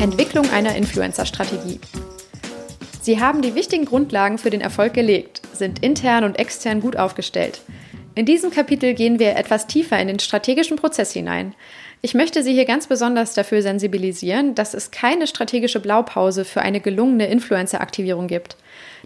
Entwicklung 0.00 0.48
einer 0.50 0.74
Influencer-Strategie. 0.76 1.78
Sie 3.00 3.18
haben 3.18 3.40
die 3.40 3.54
wichtigen 3.54 3.86
Grundlagen 3.86 4.36
für 4.36 4.50
den 4.50 4.60
Erfolg 4.60 4.92
gelegt, 4.92 5.40
sind 5.54 5.82
intern 5.82 6.24
und 6.24 6.38
extern 6.38 6.80
gut 6.80 6.96
aufgestellt. 6.96 7.62
In 8.14 8.26
diesem 8.26 8.50
Kapitel 8.50 8.92
gehen 8.92 9.18
wir 9.18 9.36
etwas 9.36 9.66
tiefer 9.66 9.98
in 9.98 10.08
den 10.08 10.18
strategischen 10.18 10.76
Prozess 10.76 11.12
hinein. 11.12 11.54
Ich 12.02 12.12
möchte 12.12 12.42
Sie 12.42 12.52
hier 12.52 12.66
ganz 12.66 12.86
besonders 12.86 13.32
dafür 13.32 13.62
sensibilisieren, 13.62 14.54
dass 14.54 14.74
es 14.74 14.90
keine 14.90 15.26
strategische 15.26 15.80
Blaupause 15.80 16.44
für 16.44 16.60
eine 16.60 16.80
gelungene 16.80 17.28
Influencer-Aktivierung 17.28 18.26
gibt. 18.26 18.56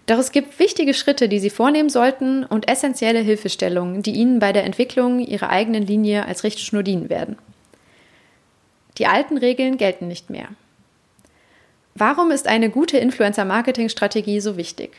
Doch 0.07 0.17
es 0.17 0.31
gibt 0.31 0.59
wichtige 0.59 0.93
Schritte, 0.93 1.29
die 1.29 1.39
Sie 1.39 1.49
vornehmen 1.49 1.89
sollten 1.89 2.43
und 2.43 2.69
essentielle 2.69 3.19
Hilfestellungen, 3.19 4.01
die 4.01 4.11
Ihnen 4.11 4.39
bei 4.39 4.51
der 4.51 4.65
Entwicklung 4.65 5.19
Ihrer 5.19 5.49
eigenen 5.49 5.85
Linie 5.85 6.25
als 6.25 6.43
Richtschnur 6.43 6.83
dienen 6.83 7.09
werden. 7.09 7.37
Die 8.97 9.07
alten 9.07 9.37
Regeln 9.37 9.77
gelten 9.77 10.07
nicht 10.07 10.29
mehr. 10.29 10.49
Warum 11.97 12.29
ist 12.31 12.49
eine 12.49 12.69
gute 12.69 12.97
Influencer-Marketing-Strategie 12.97 14.41
so 14.41 14.57
wichtig? 14.57 14.97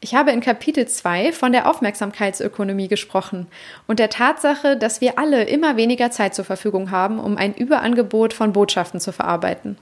Ich 0.00 0.14
habe 0.14 0.30
in 0.30 0.40
Kapitel 0.40 0.88
2 0.88 1.32
von 1.32 1.52
der 1.52 1.68
Aufmerksamkeitsökonomie 1.68 2.88
gesprochen 2.88 3.46
und 3.86 3.98
der 3.98 4.08
Tatsache, 4.08 4.78
dass 4.78 5.02
wir 5.02 5.18
alle 5.18 5.44
immer 5.44 5.76
weniger 5.76 6.10
Zeit 6.10 6.34
zur 6.34 6.46
Verfügung 6.46 6.90
haben, 6.90 7.18
um 7.18 7.36
ein 7.36 7.52
Überangebot 7.52 8.32
von 8.32 8.54
Botschaften 8.54 9.00
zu 9.00 9.12
verarbeiten. 9.12 9.76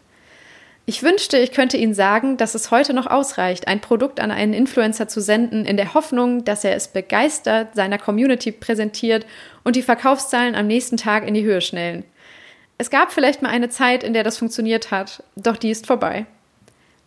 Ich 0.85 1.05
wünschte, 1.05 1.39
ich 1.39 1.53
könnte 1.53 1.77
Ihnen 1.77 1.95
sagen, 1.95 2.37
dass 2.39 2.57
es 2.57 2.73
heute 2.73 2.93
noch 2.93 3.07
ausreicht, 3.07 3.69
ein 3.69 3.81
Produkt 3.81 4.19
an 4.19 4.33
einen 4.33 4.53
Influencer 4.53 5.07
zu 5.07 5.21
senden, 5.21 5.65
in 5.65 5.77
der 5.77 5.95
Hoffnung, 5.95 6.45
dass 6.45 6.65
er 6.65 6.75
es 6.75 6.89
begeistert 6.89 7.77
seiner 7.77 7.99
Community 7.99 8.51
präsentiert 8.51 9.27
und 9.63 9.77
die 9.77 9.83
Verkaufszahlen 9.83 10.57
am 10.57 10.67
nächsten 10.67 10.97
Tag 10.97 11.25
in 11.25 11.35
die 11.35 11.45
Höhe 11.45 11.61
schnellen. 11.61 12.03
Es 12.79 12.91
gab 12.91 13.13
vielleicht 13.13 13.43
mal 13.43 13.51
eine 13.51 13.69
Zeit, 13.69 14.03
in 14.03 14.13
der 14.13 14.25
das 14.25 14.39
funktioniert 14.39 14.91
hat, 14.91 15.23
doch 15.37 15.57
die 15.57 15.71
ist 15.71 15.87
vorbei. 15.87 16.27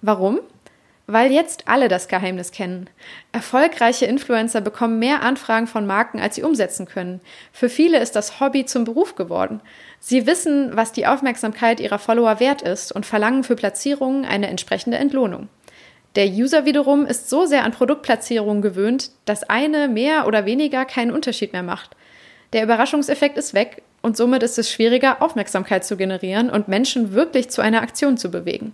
Warum? 0.02 0.40
Weil 1.08 1.32
jetzt 1.32 1.68
alle 1.68 1.88
das 1.88 2.08
Geheimnis 2.08 2.52
kennen. 2.52 2.90
Erfolgreiche 3.32 4.06
Influencer 4.06 4.62
bekommen 4.62 5.00
mehr 5.00 5.22
Anfragen 5.24 5.68
von 5.68 5.86
Marken, 5.86 6.20
als 6.20 6.36
sie 6.36 6.44
umsetzen 6.44 6.86
können. 6.86 7.22
Für 7.52 7.70
viele 7.70 8.00
ist 8.00 8.16
das 8.16 8.40
Hobby 8.40 8.66
zum 8.66 8.86
Beruf 8.86 9.16
geworden. 9.16 9.62
Sie 10.00 10.26
wissen, 10.26 10.76
was 10.76 10.92
die 10.92 11.08
Aufmerksamkeit 11.08 11.80
ihrer 11.80 12.00
Follower 12.00 12.40
wert 12.40 12.62
ist 12.62 12.92
und 12.92 13.06
verlangen 13.06 13.44
für 13.44 13.56
Platzierungen 13.56 14.26
eine 14.26 14.48
entsprechende 14.48 14.98
Entlohnung. 14.98 15.50
Der 16.16 16.28
User 16.28 16.66
wiederum 16.66 17.06
ist 17.06 17.30
so 17.30 17.46
sehr 17.46 17.64
an 17.64 17.72
Produktplatzierungen 17.72 18.62
gewöhnt, 18.62 19.12
dass 19.26 19.44
eine 19.44 19.88
mehr 19.88 20.28
oder 20.28 20.46
weniger 20.46 20.86
keinen 20.86 21.12
Unterschied 21.12 21.54
mehr 21.54 21.64
macht. 21.64 21.96
Der 22.54 22.64
Überraschungseffekt 22.64 23.38
ist 23.38 23.54
weg 23.54 23.82
und 24.02 24.18
somit 24.18 24.44
ist 24.44 24.58
es 24.60 24.70
schwieriger, 24.70 25.22
Aufmerksamkeit 25.22 25.86
zu 25.86 25.96
generieren 25.96 26.50
und 26.50 26.68
Menschen 26.68 27.14
wirklich 27.14 27.50
zu 27.50 27.62
einer 27.62 27.82
Aktion 27.82 28.18
zu 28.18 28.30
bewegen. 28.30 28.74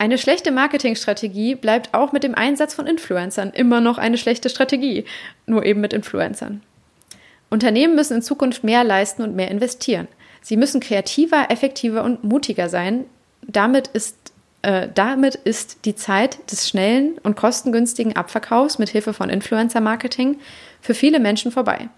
Eine 0.00 0.16
schlechte 0.16 0.50
Marketingstrategie 0.50 1.56
bleibt 1.56 1.92
auch 1.92 2.10
mit 2.12 2.22
dem 2.22 2.34
Einsatz 2.34 2.72
von 2.72 2.86
Influencern 2.86 3.50
immer 3.50 3.82
noch 3.82 3.98
eine 3.98 4.16
schlechte 4.16 4.48
Strategie, 4.48 5.04
nur 5.44 5.66
eben 5.66 5.82
mit 5.82 5.92
Influencern. 5.92 6.62
Unternehmen 7.50 7.96
müssen 7.96 8.14
in 8.14 8.22
Zukunft 8.22 8.64
mehr 8.64 8.82
leisten 8.82 9.20
und 9.20 9.36
mehr 9.36 9.50
investieren. 9.50 10.08
Sie 10.40 10.56
müssen 10.56 10.80
kreativer, 10.80 11.50
effektiver 11.50 12.02
und 12.02 12.24
mutiger 12.24 12.70
sein. 12.70 13.04
Damit 13.46 13.88
ist, 13.88 14.16
äh, 14.62 14.88
damit 14.94 15.34
ist 15.34 15.84
die 15.84 15.96
Zeit 15.96 16.50
des 16.50 16.66
schnellen 16.66 17.18
und 17.22 17.36
kostengünstigen 17.36 18.16
Abverkaufs 18.16 18.78
mit 18.78 18.88
Hilfe 18.88 19.12
von 19.12 19.28
Influencer-Marketing 19.28 20.38
für 20.80 20.94
viele 20.94 21.20
Menschen 21.20 21.52
vorbei. 21.52 21.90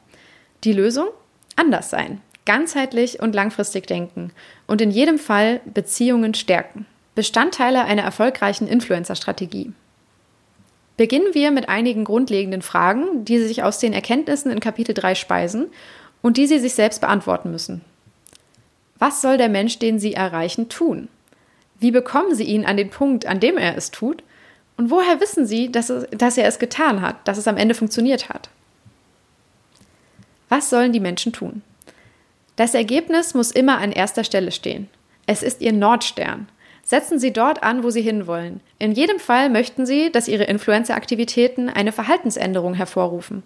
Die 0.65 0.73
Lösung? 0.73 1.07
Anders 1.55 1.91
sein, 1.91 2.21
ganzheitlich 2.47 3.21
und 3.21 3.33
langfristig 3.33 3.87
denken 3.87 4.33
und 4.67 4.81
in 4.81 4.91
jedem 4.91 5.21
Fall 5.21 5.61
Beziehungen 5.73 6.35
stärken. 6.35 6.87
Bestandteile 7.15 7.85
einer 7.85 8.03
erfolgreichen 8.03 8.67
Influencer-Strategie. 8.67 9.73
Beginnen 10.97 11.35
wir 11.35 11.51
mit 11.51 11.69
einigen 11.69 12.05
grundlegenden 12.05 12.63
Fragen, 12.63 13.25
die 13.25 13.39
sich 13.39 13.63
aus 13.63 13.79
den 13.79 13.93
Erkenntnissen 13.93 14.51
in 14.51 14.61
Kapitel 14.61 14.95
3 14.95 15.15
speisen 15.15 15.67
und 16.23 16.37
die 16.37 16.47
Sie 16.47 16.59
sich 16.59 16.75
selbst 16.75 17.01
beantworten 17.01 17.51
müssen. 17.51 17.83
Was 18.99 19.21
soll 19.21 19.37
der 19.37 19.49
Mensch, 19.49 19.79
den 19.79 19.99
Sie 19.99 20.15
erreichen, 20.15 20.69
tun? 20.69 21.09
Wie 21.81 21.91
bekommen 21.91 22.35
Sie 22.35 22.45
ihn 22.45 22.65
an 22.65 22.77
den 22.77 22.91
Punkt, 22.91 23.27
an 23.27 23.41
dem 23.41 23.59
er 23.59 23.77
es 23.77 23.91
tut? 23.91 24.23
Und 24.77 24.91
woher 24.91 25.21
wissen 25.21 25.47
Sie, 25.47 25.73
dass, 25.73 25.91
es, 25.91 26.07
dass 26.11 26.39
er 26.39 26.47
es 26.47 26.59
getan 26.59 27.03
hat, 27.03 27.27
dass 27.27 27.39
es 27.39 27.49
am 27.49 27.57
Ende 27.57 27.75
funktioniert 27.75 28.29
hat? 28.29 28.49
Was 30.49 30.71
sollen 30.71 30.93
die 30.93 31.01
Menschen 31.01 31.33
tun? 31.33 31.63
Das 32.57 32.75
Ergebnis 32.75 33.35
muss 33.35 33.51
immer 33.51 33.79
an 33.79 33.91
erster 33.91 34.23
Stelle 34.23 34.53
stehen. 34.53 34.89
Es 35.27 35.43
ist 35.43 35.61
Ihr 35.61 35.73
Nordstern. 35.73 36.49
Setzen 36.85 37.19
Sie 37.19 37.33
dort 37.33 37.63
an, 37.63 37.85
wo 37.85 37.91
Sie 37.91 38.03
hinwollen. 38.03 38.61
In 38.79 38.93
jedem 38.93 39.19
Fall 39.19 39.49
möchten 39.49 39.87
Sie, 39.87 40.11
dass 40.11 40.29
Ihre 40.29 40.45
Influencer-Aktivitäten 40.45 41.69
eine 41.69 41.93
Verhaltensänderung 41.93 42.75
hervorrufen. 42.75 43.43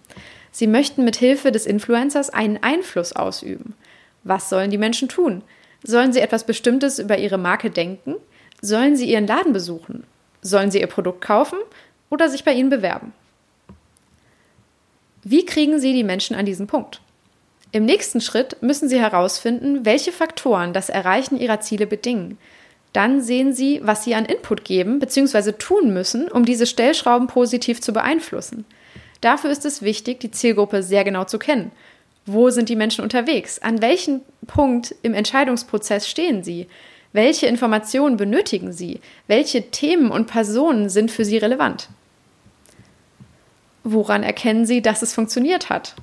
Sie 0.51 0.67
möchten 0.67 1.03
mit 1.05 1.15
Hilfe 1.15 1.51
des 1.51 1.65
Influencers 1.65 2.29
einen 2.29 2.61
Einfluss 2.61 3.13
ausüben. 3.13 3.75
Was 4.23 4.49
sollen 4.49 4.71
die 4.71 4.77
Menschen 4.77 5.07
tun? 5.07 5.43
Sollen 5.83 6.11
sie 6.11 6.19
etwas 6.19 6.45
Bestimmtes 6.45 6.99
über 6.99 7.17
ihre 7.17 7.37
Marke 7.37 7.69
denken? 7.69 8.15
Sollen 8.61 8.95
sie 8.95 9.09
ihren 9.09 9.27
Laden 9.27 9.53
besuchen? 9.53 10.03
Sollen 10.41 10.71
sie 10.71 10.81
ihr 10.81 10.87
Produkt 10.87 11.21
kaufen 11.21 11.59
oder 12.09 12.29
sich 12.29 12.43
bei 12.43 12.53
ihnen 12.53 12.69
bewerben? 12.69 13.13
Wie 15.23 15.45
kriegen 15.45 15.79
Sie 15.79 15.91
die 15.93 16.05
Menschen 16.05 16.35
an 16.37 16.45
diesen 16.45 16.67
Punkt? 16.67 17.01
Im 17.73 17.83
nächsten 17.83 18.21
Schritt 18.21 18.61
müssen 18.61 18.87
Sie 18.87 18.99
herausfinden, 18.99 19.85
welche 19.85 20.13
Faktoren 20.13 20.71
das 20.71 20.89
Erreichen 20.89 21.37
Ihrer 21.37 21.59
Ziele 21.59 21.85
bedingen. 21.85 22.37
Dann 22.97 23.21
sehen 23.21 23.53
Sie, 23.53 23.79
was 23.83 24.03
Sie 24.03 24.15
an 24.15 24.25
Input 24.25 24.65
geben 24.65 24.97
bzw. 24.97 25.51
tun 25.51 25.93
müssen, 25.93 26.29
um 26.29 26.45
diese 26.45 26.65
Stellschrauben 26.65 27.27
positiv 27.27 27.79
zu 27.79 27.93
beeinflussen. 27.93 28.65
Dafür 29.21 29.51
ist 29.51 29.65
es 29.65 29.83
wichtig, 29.83 30.19
die 30.19 30.31
Zielgruppe 30.31 30.81
sehr 30.81 31.03
genau 31.03 31.23
zu 31.23 31.37
kennen. 31.37 31.71
Wo 32.25 32.49
sind 32.49 32.69
die 32.69 32.75
Menschen 32.75 33.03
unterwegs? 33.03 33.59
An 33.59 33.83
welchem 33.83 34.21
Punkt 34.47 34.95
im 35.03 35.13
Entscheidungsprozess 35.13 36.09
stehen 36.09 36.43
sie? 36.43 36.65
Welche 37.13 37.45
Informationen 37.45 38.17
benötigen 38.17 38.73
sie? 38.73 38.99
Welche 39.27 39.69
Themen 39.69 40.09
und 40.09 40.25
Personen 40.25 40.89
sind 40.89 41.11
für 41.11 41.23
sie 41.23 41.37
relevant? 41.37 41.89
Woran 43.83 44.23
erkennen 44.23 44.65
Sie, 44.65 44.81
dass 44.81 45.03
es 45.03 45.13
funktioniert 45.13 45.69
hat? 45.69 45.93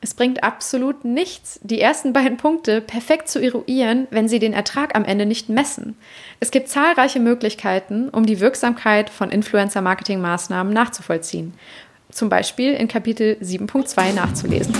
Es 0.00 0.14
bringt 0.14 0.44
absolut 0.44 1.04
nichts, 1.04 1.58
die 1.62 1.80
ersten 1.80 2.12
beiden 2.12 2.36
Punkte 2.36 2.80
perfekt 2.80 3.28
zu 3.28 3.40
eruieren, 3.40 4.06
wenn 4.10 4.28
Sie 4.28 4.38
den 4.38 4.52
Ertrag 4.52 4.94
am 4.94 5.04
Ende 5.04 5.26
nicht 5.26 5.48
messen. 5.48 5.96
Es 6.38 6.52
gibt 6.52 6.68
zahlreiche 6.68 7.18
Möglichkeiten, 7.18 8.08
um 8.08 8.24
die 8.24 8.38
Wirksamkeit 8.38 9.10
von 9.10 9.30
Influencer-Marketing-Maßnahmen 9.30 10.72
nachzuvollziehen 10.72 11.54
zum 12.10 12.28
Beispiel 12.28 12.72
in 12.74 12.88
Kapitel 12.88 13.36
7.2 13.42 14.12
nachzulesen. 14.14 14.74